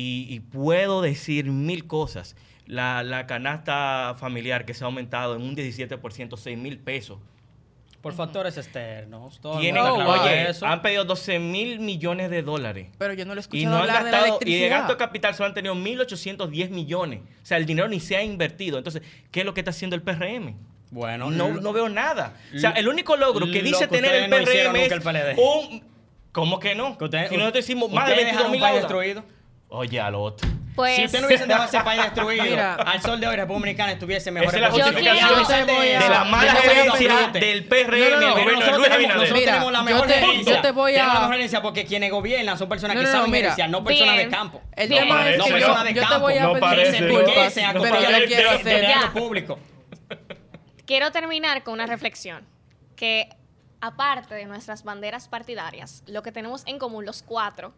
Y, 0.00 0.26
y 0.32 0.38
puedo 0.40 1.02
decir 1.02 1.46
mil 1.46 1.86
cosas. 1.88 2.36
La, 2.66 3.02
la 3.02 3.26
canasta 3.26 4.14
familiar 4.18 4.64
que 4.64 4.74
se 4.74 4.84
ha 4.84 4.86
aumentado 4.86 5.34
en 5.34 5.42
un 5.42 5.56
17%, 5.56 6.36
6 6.36 6.56
mil 6.58 6.78
pesos. 6.78 7.18
Por 8.00 8.12
factores 8.12 8.56
externos. 8.56 9.40
Todo 9.40 9.58
Tienen, 9.58 9.82
aclara 9.84 10.22
oye, 10.22 10.50
eso. 10.50 10.66
han 10.66 10.82
pedido 10.82 11.04
12 11.04 11.40
mil 11.40 11.80
millones 11.80 12.30
de 12.30 12.42
dólares. 12.42 12.88
Pero 12.96 13.12
yo 13.14 13.24
no 13.24 13.34
le 13.34 13.40
he 13.40 13.42
Y 13.42 13.64
escuchado 13.64 13.70
no 13.70 13.76
han 13.76 13.80
hablar 13.90 14.04
de 14.04 14.10
la 14.12 14.18
gastado, 14.18 14.26
y 14.26 14.30
de 14.30 14.36
electricidad. 14.36 14.78
gasto 14.78 14.92
de 14.92 14.98
capital 14.98 15.34
solo 15.34 15.48
han 15.48 15.54
tenido 15.54 15.74
1.810 15.74 16.70
millones. 16.70 17.20
O 17.42 17.46
sea, 17.46 17.56
el 17.56 17.66
dinero 17.66 17.88
ni 17.88 17.98
se 17.98 18.16
ha 18.16 18.22
invertido. 18.22 18.78
Entonces, 18.78 19.02
¿qué 19.32 19.40
es 19.40 19.46
lo 19.46 19.52
que 19.52 19.62
está 19.62 19.70
haciendo 19.72 19.96
el 19.96 20.02
PRM? 20.02 20.54
Bueno, 20.92 21.30
no, 21.32 21.48
lo- 21.48 21.60
no 21.60 21.72
veo 21.72 21.88
nada. 21.88 22.34
O 22.54 22.58
sea, 22.58 22.70
el 22.70 22.86
único 22.88 23.16
logro 23.16 23.46
que 23.46 23.58
lo 23.58 23.64
dice 23.64 23.88
que 23.88 23.96
tener 23.96 24.14
el 24.14 24.24
ustedes 24.32 24.64
no 24.66 24.72
PRM 24.72 24.76
es 24.84 24.92
el 24.92 25.02
PLD. 25.02 25.38
un... 25.38 25.82
¿Cómo 26.30 26.60
que 26.60 26.74
no? 26.76 26.96
que 26.98 27.04
ustedes- 27.04 27.30
si 27.30 27.36
nosotros 27.36 27.64
hicimos 27.64 27.90
más 27.90 28.06
de 28.06 28.12
ustedes 28.12 28.26
22 28.36 28.52
dejaron 28.52 28.72
mil 28.72 28.80
destruido. 28.80 29.37
Oye, 29.70 30.00
al 30.00 30.14
otro. 30.14 30.48
Pues, 30.74 30.94
si 30.96 31.04
ustedes 31.06 31.22
no 31.22 31.26
hubiesen 31.26 31.48
dejado 31.48 31.66
ese 31.66 31.80
país 31.80 32.00
destruido, 32.02 32.44
Mira. 32.48 32.74
al 32.74 33.02
sol 33.02 33.18
de 33.20 33.26
hoy 33.26 33.34
República 33.36 33.58
Dominicana 33.58 33.92
estuviese 33.92 34.30
mejor. 34.30 34.48
Esa 34.48 34.56
es 34.56 34.62
la 34.62 34.68
Yo 34.68 34.84
justificación 34.84 35.28
Yo 35.28 35.46
te 35.66 35.72
voy 35.72 35.88
a- 35.90 35.98
de 36.00 36.08
la 36.08 36.24
mala 36.24 36.54
yo 36.54 37.32
del 37.40 37.64
PRM, 37.64 37.98
No, 37.98 38.10
no, 38.10 38.20
no, 38.20 38.26
el 38.28 38.32
gobierno 38.32 38.50
de 38.50 38.54
nosotros 38.54 38.78
Luis 38.78 38.88
tenemos, 38.88 38.94
Abinader. 38.94 39.16
nosotros 39.16 39.38
Mira, 39.40 39.52
tenemos 39.52 39.72
la 39.72 39.78
yo 39.78 39.84
mejor 39.84 40.06
te- 40.06 40.14
gerencia. 40.14 40.54
yo 40.56 40.62
te 40.62 40.70
voy 40.70 40.92
a- 40.92 40.94
Tenemos 40.94 41.14
la 41.14 41.20
mejor 41.20 41.34
gerencia 41.34 41.62
porque 41.62 41.84
quienes 41.84 42.10
gobiernan 42.12 42.58
son 42.58 42.68
personas 42.68 42.96
No, 42.96 43.00
que 43.02 43.06
saben 43.08 43.30
mira. 43.30 43.40
gerenciar, 43.42 43.70
no 43.70 43.84
personas 43.84 44.14
Bien. 44.14 44.30
de 44.30 44.36
campo. 44.36 44.62
El 44.76 44.88
tema 44.88 45.30
es 45.30 45.38
No 45.38 45.44
que 45.44 45.50
yo, 45.50 45.56
Personas 45.56 45.84
de 45.84 45.94
yo 45.94 46.02
te 46.02 46.08
campo. 46.08 46.20
voy 46.20 46.38
a 46.38 46.42
No 46.44 46.52
pedir 46.52 46.92
disculpas, 46.92 47.52
pero 47.54 48.00
yo 48.20 48.26
quiero 48.26 48.50
hacer... 48.50 49.10
público. 49.12 49.58
quiero 50.86 51.10
terminar 51.12 51.62
con 51.64 51.74
una 51.74 51.86
reflexión. 51.86 52.46
Que 52.96 53.28
aparte 53.80 54.34
de 54.34 54.44
nuestras 54.46 54.82
banderas 54.84 55.28
partidarias, 55.28 56.02
lo 56.06 56.22
que 56.22 56.32
tenemos 56.32 56.62
en 56.66 56.78
común 56.78 57.04
los 57.04 57.22
cuatro 57.22 57.74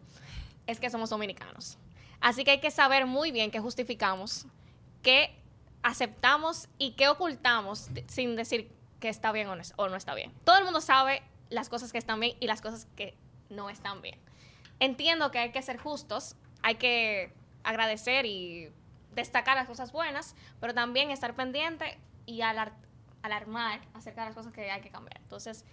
es 0.67 0.79
que 0.79 0.89
somos 0.89 1.09
dominicanos. 1.09 1.77
Así 2.19 2.43
que 2.43 2.51
hay 2.51 2.59
que 2.59 2.71
saber 2.71 3.05
muy 3.05 3.31
bien 3.31 3.51
qué 3.51 3.59
justificamos, 3.59 4.45
qué 5.01 5.35
aceptamos 5.83 6.69
y 6.77 6.91
qué 6.91 7.07
ocultamos 7.07 7.89
sin 8.07 8.35
decir 8.35 8.71
que 8.99 9.09
está 9.09 9.31
bien 9.31 9.47
o 9.47 9.55
no, 9.55 9.95
está 9.95 10.13
bien. 10.13 10.31
Todo 10.43 10.57
el 10.59 10.63
mundo 10.63 10.81
sabe 10.81 11.23
las 11.49 11.69
cosas 11.69 11.91
que 11.91 11.97
están 11.97 12.19
bien 12.19 12.37
y 12.39 12.47
las 12.47 12.61
cosas 12.61 12.87
que 12.95 13.15
no 13.49 13.69
están 13.69 14.01
bien. 14.01 14.19
Entiendo 14.79 15.31
que 15.31 15.39
hay 15.39 15.51
que 15.51 15.61
ser 15.61 15.77
justos, 15.77 16.35
hay 16.61 16.75
que 16.75 17.33
agradecer 17.63 18.25
y 18.25 18.69
destacar 19.15 19.55
las 19.57 19.67
cosas 19.67 19.91
buenas, 19.91 20.35
pero 20.59 20.73
también 20.73 21.09
estar 21.11 21.35
pendiente 21.35 21.97
y 22.25 22.41
alar- 22.41 22.73
alarmar 23.23 23.81
acerca 23.93 24.21
de 24.21 24.27
las 24.27 24.35
cosas 24.35 24.53
que 24.53 24.69
hay 24.69 24.81
que 24.81 24.89
cambiar. 24.89 25.19
Entonces, 25.21 25.65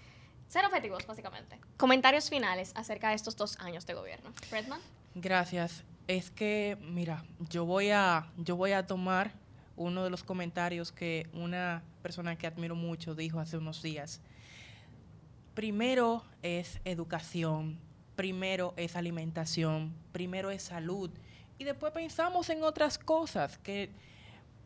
ser 0.48 0.64
objetivos, 0.64 1.06
básicamente. 1.06 1.58
Comentarios 1.76 2.28
finales 2.28 2.72
acerca 2.74 3.10
de 3.10 3.14
estos 3.14 3.36
dos 3.36 3.58
años 3.60 3.86
de 3.86 3.94
gobierno. 3.94 4.32
Redman. 4.50 4.80
Gracias. 5.14 5.84
Es 6.06 6.30
que, 6.30 6.78
mira, 6.80 7.24
yo 7.50 7.64
voy 7.66 7.90
a, 7.90 8.32
yo 8.36 8.56
voy 8.56 8.72
a 8.72 8.86
tomar 8.86 9.32
uno 9.76 10.04
de 10.04 10.10
los 10.10 10.24
comentarios 10.24 10.90
que 10.90 11.28
una 11.32 11.82
persona 12.02 12.36
que 12.36 12.46
admiro 12.46 12.74
mucho 12.74 13.14
dijo 13.14 13.38
hace 13.38 13.56
unos 13.56 13.82
días. 13.82 14.20
Primero 15.54 16.24
es 16.42 16.80
educación, 16.84 17.78
primero 18.16 18.74
es 18.76 18.96
alimentación, 18.96 19.94
primero 20.12 20.50
es 20.50 20.62
salud 20.62 21.10
y 21.58 21.64
después 21.64 21.92
pensamos 21.92 22.48
en 22.50 22.62
otras 22.62 22.98
cosas 22.98 23.58
que 23.58 23.90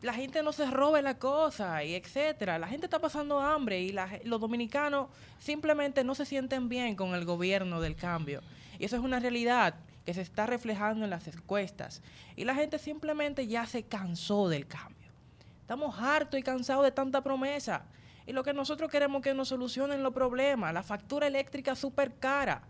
la 0.03 0.13
gente 0.13 0.43
no 0.43 0.53
se 0.53 0.69
robe 0.69 1.01
la 1.01 1.19
cosa 1.19 1.85
y 1.85 1.95
etcétera. 1.95 2.59
La 2.59 2.67
gente 2.67 2.87
está 2.87 2.99
pasando 2.99 3.41
hambre 3.41 3.81
y 3.81 3.93
la 3.93 4.09
los 4.25 4.41
dominicanos 4.41 5.09
simplemente 5.39 6.03
no 6.03 6.17
se 6.17 6.27
sienten 6.27 6.69
bien 6.69 6.97
con 6.97 7.15
el 7.15 7.25
gobierno 7.25 7.81
del 7.81 7.95
cambio. 7.95 8.43
Y 8.81 8.85
eso 8.85 8.97
es 8.97 9.03
una 9.03 9.21
realidad 9.21 9.77
que 10.05 10.13
se 10.13 10.21
está 10.21 10.47
reflejando 10.47 11.05
en 11.05 11.11
las 11.11 11.29
encuestas. 11.29 12.03
Y 12.35 12.45
la 12.45 12.55
gente 12.57 12.81
simplemente 12.81 13.47
ya 13.47 13.65
se 13.67 13.85
cansó 13.85 14.49
del 14.49 14.67
cambio. 14.67 15.13
Estamos 15.61 15.97
hartos 16.01 16.41
y 16.41 16.43
cansados 16.43 16.83
de 16.83 16.91
tanta 16.91 17.23
promesa. 17.23 17.85
Y 18.27 18.33
lo 18.33 18.43
que 18.43 18.53
nosotros 18.53 18.91
queremos 18.91 19.21
es 19.21 19.25
que 19.25 19.35
nos 19.35 19.49
solucionen 19.49 20.03
los 20.03 20.13
problemas. 20.13 20.75
La 20.75 20.83
factura 20.83 21.29
eléctrica 21.29 21.77
súper 21.77 22.15
cara. 22.17 22.63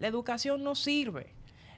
La 0.00 0.08
educación 0.08 0.64
no 0.64 0.74
sirve. 0.74 1.32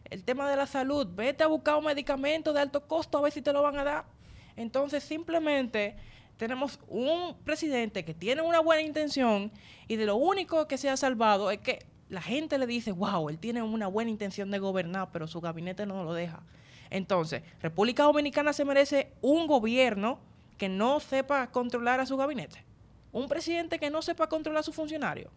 El 0.09 0.25
tema 0.25 0.49
de 0.49 0.57
la 0.57 0.67
salud, 0.67 1.07
vete 1.07 1.45
a 1.45 1.49
buscar 1.49 1.77
un 1.77 1.85
medicamento 1.85 2.55
de 2.55 2.61
alto 2.61 2.87
costo 2.87 3.19
a 3.19 3.21
ver 3.21 3.33
si 3.33 3.43
te 3.43 3.53
lo 3.53 3.63
van 3.63 3.79
a 3.79 3.85
dar. 3.85 4.22
Entonces 4.57 5.03
simplemente 5.03 5.97
tenemos 6.37 6.81
un 6.89 7.37
presidente 7.45 8.05
que 8.05 8.15
tiene 8.15 8.43
una 8.43 8.61
buena 8.61 8.83
intención 8.83 9.53
y 9.89 9.97
de 9.97 10.07
lo 10.07 10.17
único 10.17 10.67
que 10.67 10.79
se 10.79 10.91
ha 10.91 10.97
salvado 10.97 11.51
es 11.51 11.59
que 11.59 11.87
la 12.09 12.21
gente 12.21 12.59
le 12.59 12.67
dice, 12.67 12.93
wow, 12.93 13.29
él 13.31 13.39
tiene 13.39 13.63
una 13.63 13.87
buena 13.87 14.11
intención 14.11 14.51
de 14.51 14.59
gobernar, 14.59 15.11
pero 15.13 15.27
su 15.27 15.41
gabinete 15.41 15.87
no 15.87 16.05
lo 16.05 16.13
deja. 16.13 16.43
Entonces, 16.91 17.43
República 17.63 18.03
Dominicana 18.03 18.53
se 18.53 18.67
merece 18.67 19.13
un 19.23 19.47
gobierno 19.47 20.19
que 20.59 20.69
no 20.69 21.01
sepa 21.01 21.51
controlar 21.51 22.01
a 22.01 22.07
su 22.07 22.17
gabinete. 22.17 22.65
Un 23.13 23.29
presidente 23.29 23.79
que 23.79 23.89
no 23.89 24.03
sepa 24.03 24.29
controlar 24.29 24.61
a 24.61 24.63
su 24.63 24.73
funcionario. 24.73 25.31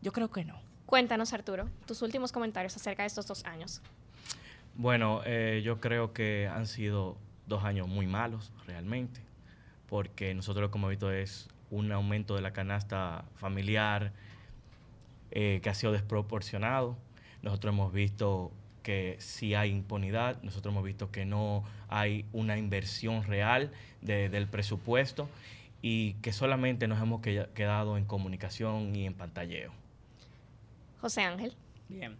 Yo 0.00 0.12
creo 0.12 0.30
que 0.30 0.44
no. 0.44 0.58
Cuéntanos, 0.86 1.34
Arturo, 1.34 1.68
tus 1.84 2.00
últimos 2.00 2.32
comentarios 2.32 2.74
acerca 2.74 3.02
de 3.02 3.08
estos 3.08 3.26
dos 3.26 3.44
años. 3.44 3.82
Bueno, 4.74 5.20
eh, 5.26 5.60
yo 5.62 5.80
creo 5.80 6.14
que 6.14 6.48
han 6.50 6.66
sido 6.66 7.18
dos 7.48 7.64
años 7.64 7.88
muy 7.88 8.06
malos 8.06 8.52
realmente, 8.66 9.20
porque 9.88 10.34
nosotros 10.34 10.62
lo 10.62 10.70
que 10.70 10.78
hemos 10.78 10.90
visto 10.90 11.10
es 11.10 11.48
un 11.70 11.90
aumento 11.92 12.34
de 12.34 12.42
la 12.42 12.52
canasta 12.52 13.24
familiar 13.36 14.12
eh, 15.30 15.60
que 15.62 15.70
ha 15.70 15.74
sido 15.74 15.92
desproporcionado. 15.92 16.96
Nosotros 17.42 17.72
hemos 17.72 17.92
visto 17.92 18.50
que 18.82 19.16
sí 19.18 19.54
hay 19.54 19.70
impunidad, 19.70 20.42
nosotros 20.42 20.72
hemos 20.72 20.84
visto 20.84 21.10
que 21.10 21.26
no 21.26 21.62
hay 21.88 22.24
una 22.32 22.56
inversión 22.56 23.22
real 23.24 23.70
de- 24.00 24.28
del 24.30 24.46
presupuesto 24.46 25.28
y 25.82 26.14
que 26.14 26.32
solamente 26.32 26.88
nos 26.88 27.00
hemos 27.00 27.20
que- 27.20 27.48
quedado 27.54 27.98
en 27.98 28.04
comunicación 28.06 28.96
y 28.96 29.04
en 29.04 29.14
pantalleo. 29.14 29.72
José 31.00 31.22
Ángel. 31.22 31.54
Bien. 31.88 32.16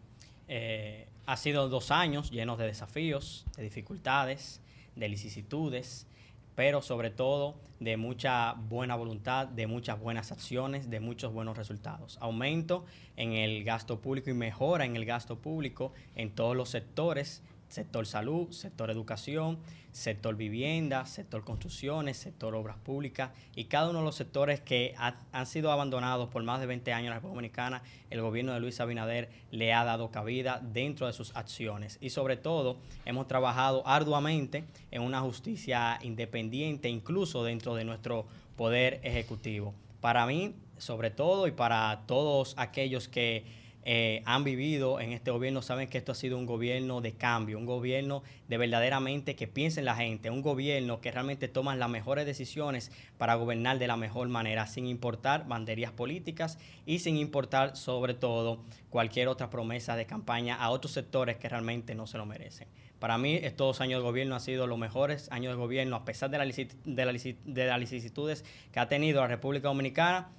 Eh, 0.46 1.06
ha 1.26 1.36
sido 1.36 1.68
dos 1.68 1.90
años 1.90 2.30
llenos 2.30 2.58
de 2.58 2.66
desafíos, 2.66 3.44
de 3.56 3.62
dificultades, 3.64 4.60
de 4.98 5.08
vicisitudes, 5.08 6.06
pero 6.54 6.82
sobre 6.82 7.10
todo 7.10 7.54
de 7.78 7.96
mucha 7.96 8.54
buena 8.54 8.96
voluntad, 8.96 9.46
de 9.46 9.66
muchas 9.68 10.00
buenas 10.00 10.32
acciones, 10.32 10.90
de 10.90 10.98
muchos 10.98 11.32
buenos 11.32 11.56
resultados. 11.56 12.18
Aumento 12.20 12.84
en 13.16 13.32
el 13.32 13.62
gasto 13.62 14.00
público 14.00 14.30
y 14.30 14.34
mejora 14.34 14.84
en 14.84 14.96
el 14.96 15.04
gasto 15.04 15.38
público 15.38 15.92
en 16.16 16.30
todos 16.30 16.56
los 16.56 16.70
sectores 16.70 17.42
sector 17.68 18.06
salud, 18.06 18.50
sector 18.50 18.90
educación, 18.90 19.58
sector 19.92 20.36
vivienda, 20.36 21.06
sector 21.06 21.44
construcciones, 21.44 22.16
sector 22.16 22.54
obras 22.54 22.76
públicas 22.76 23.30
y 23.54 23.64
cada 23.64 23.90
uno 23.90 24.00
de 24.00 24.04
los 24.04 24.14
sectores 24.14 24.60
que 24.60 24.94
han 24.96 25.46
sido 25.46 25.72
abandonados 25.72 26.28
por 26.28 26.42
más 26.42 26.60
de 26.60 26.66
20 26.66 26.92
años 26.92 27.06
en 27.06 27.10
la 27.10 27.16
República 27.16 27.34
Dominicana, 27.34 27.82
el 28.10 28.20
gobierno 28.20 28.52
de 28.52 28.60
Luis 28.60 28.80
Abinader 28.80 29.28
le 29.50 29.72
ha 29.72 29.84
dado 29.84 30.10
cabida 30.10 30.60
dentro 30.62 31.06
de 31.06 31.12
sus 31.12 31.34
acciones 31.36 31.98
y 32.00 32.10
sobre 32.10 32.36
todo 32.36 32.78
hemos 33.04 33.26
trabajado 33.26 33.86
arduamente 33.86 34.64
en 34.90 35.02
una 35.02 35.20
justicia 35.20 35.98
independiente, 36.02 36.88
incluso 36.88 37.44
dentro 37.44 37.74
de 37.74 37.84
nuestro 37.84 38.26
poder 38.56 39.00
ejecutivo. 39.02 39.74
Para 40.00 40.26
mí, 40.26 40.54
sobre 40.76 41.10
todo, 41.10 41.48
y 41.48 41.50
para 41.50 42.04
todos 42.06 42.54
aquellos 42.56 43.08
que 43.08 43.44
eh, 43.84 44.22
han 44.26 44.44
vivido 44.44 45.00
en 45.00 45.12
este 45.12 45.30
gobierno 45.30 45.62
saben 45.62 45.88
que 45.88 45.98
esto 45.98 46.12
ha 46.12 46.14
sido 46.14 46.36
un 46.36 46.46
gobierno 46.46 47.00
de 47.00 47.12
cambio, 47.12 47.58
un 47.58 47.64
gobierno 47.64 48.22
de 48.48 48.58
verdaderamente 48.58 49.34
que 49.34 49.46
piensa 49.46 49.80
en 49.80 49.86
la 49.86 49.96
gente, 49.96 50.30
un 50.30 50.42
gobierno 50.42 51.00
que 51.00 51.10
realmente 51.10 51.48
toma 51.48 51.74
las 51.76 51.88
mejores 51.88 52.26
decisiones 52.26 52.92
para 53.16 53.36
gobernar 53.36 53.78
de 53.78 53.86
la 53.86 53.96
mejor 53.96 54.28
manera, 54.28 54.66
sin 54.66 54.86
importar 54.86 55.46
banderías 55.48 55.92
políticas 55.92 56.58
y 56.86 56.98
sin 56.98 57.16
importar 57.16 57.76
sobre 57.76 58.14
todo 58.14 58.62
cualquier 58.90 59.28
otra 59.28 59.48
promesa 59.48 59.96
de 59.96 60.06
campaña 60.06 60.56
a 60.56 60.70
otros 60.70 60.92
sectores 60.92 61.36
que 61.36 61.48
realmente 61.48 61.94
no 61.94 62.06
se 62.06 62.18
lo 62.18 62.26
merecen. 62.26 62.68
Para 62.98 63.16
mí, 63.16 63.36
estos 63.36 63.80
años 63.80 64.00
de 64.00 64.08
gobierno 64.08 64.34
han 64.34 64.40
sido 64.40 64.66
los 64.66 64.78
mejores 64.78 65.30
años 65.30 65.52
de 65.52 65.56
gobierno, 65.56 65.96
a 65.96 66.04
pesar 66.04 66.30
de, 66.30 66.38
la 66.38 66.44
de, 66.44 67.36
de 67.44 67.66
las 67.66 67.80
vicisitudes 67.80 68.44
que 68.72 68.80
ha 68.80 68.88
tenido 68.88 69.20
la 69.20 69.28
República 69.28 69.68
Dominicana, 69.68 70.30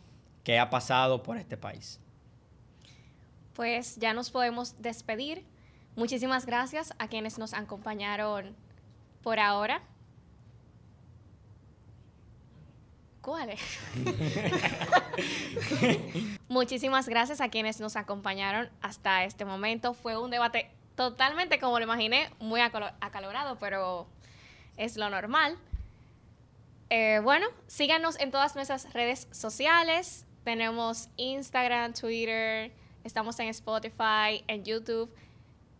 que 0.44 0.60
ha 0.60 0.70
pasado 0.70 1.24
por 1.24 1.38
este 1.38 1.58
país 1.58 2.02
pues 3.60 3.98
ya 3.98 4.14
nos 4.14 4.30
podemos 4.30 4.82
despedir. 4.82 5.44
Muchísimas 5.98 6.46
gracias 6.46 6.94
a 6.98 7.10
quienes 7.10 7.38
nos 7.38 7.54
acompañaron 7.54 8.56
por 9.22 9.38
ahora. 9.38 9.82
¿Cuáles? 13.20 13.60
Muchísimas 16.48 17.10
gracias 17.10 17.42
a 17.42 17.50
quienes 17.50 17.82
nos 17.82 17.98
acompañaron 17.98 18.70
hasta 18.80 19.26
este 19.26 19.44
momento. 19.44 19.94
Fue 19.94 20.18
un 20.18 20.32
debate 20.32 20.72
totalmente 20.96 21.60
como 21.60 21.80
lo 21.80 21.84
imaginé, 21.84 22.30
muy 22.40 22.62
acalorado, 22.62 23.58
pero 23.60 24.08
es 24.78 24.96
lo 24.96 25.10
normal. 25.10 25.58
Eh, 26.90 27.20
bueno, 27.22 27.46
síganos 27.68 28.18
en 28.22 28.32
todas 28.32 28.56
nuestras 28.56 28.94
redes 28.94 29.28
sociales. 29.32 30.26
Tenemos 30.46 31.10
Instagram, 31.18 31.94
Twitter, 31.94 32.72
Estamos 33.10 33.40
en 33.40 33.48
Spotify, 33.48 34.44
en 34.48 34.64
YouTube. 34.64 35.10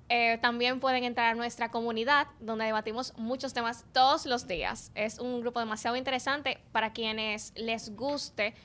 Eh, 0.10 0.40
también 0.42 0.80
pueden 0.80 1.04
entrar 1.04 1.28
a 1.28 1.36
nuestra 1.36 1.70
comunidad 1.70 2.26
donde 2.40 2.66
debatimos 2.66 3.14
muchos 3.18 3.54
temas 3.54 3.86
todos 3.94 4.26
los 4.26 4.48
días. 4.48 4.92
Es 4.96 5.20
un 5.20 5.40
grupo 5.40 5.60
demasiado 5.60 5.96
interesante 5.96 6.58
para 6.72 6.92
quienes 6.92 7.54
les 7.56 7.96
guste 7.96 8.56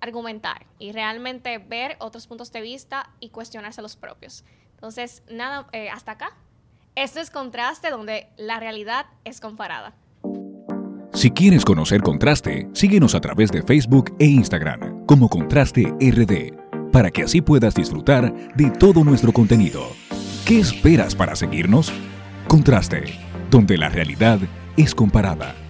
argumentar 0.00 0.66
y 0.78 0.92
realmente 0.92 1.56
ver 1.56 1.96
otros 1.98 2.26
puntos 2.26 2.52
de 2.52 2.60
vista 2.60 3.08
y 3.18 3.30
cuestionarse 3.30 3.80
los 3.80 3.96
propios. 3.96 4.44
Entonces, 4.74 5.22
nada, 5.30 5.66
eh, 5.72 5.88
hasta 5.88 6.12
acá. 6.12 6.36
Esto 6.96 7.20
es 7.20 7.30
Contraste 7.30 7.88
donde 7.88 8.28
la 8.36 8.60
realidad 8.60 9.06
es 9.24 9.40
comparada. 9.40 9.94
Si 11.14 11.30
quieres 11.30 11.64
conocer 11.64 12.02
Contraste, 12.02 12.68
síguenos 12.74 13.14
a 13.14 13.22
través 13.22 13.50
de 13.50 13.62
Facebook 13.62 14.14
e 14.18 14.26
Instagram 14.26 15.06
como 15.06 15.30
Contraste 15.30 15.94
RD 15.98 16.65
para 16.92 17.10
que 17.10 17.22
así 17.22 17.40
puedas 17.40 17.74
disfrutar 17.74 18.32
de 18.54 18.70
todo 18.70 19.04
nuestro 19.04 19.32
contenido. 19.32 19.82
¿Qué 20.44 20.60
esperas 20.60 21.14
para 21.14 21.36
seguirnos? 21.36 21.92
Contraste, 22.48 23.04
donde 23.50 23.76
la 23.76 23.88
realidad 23.88 24.38
es 24.76 24.94
comparada. 24.94 25.65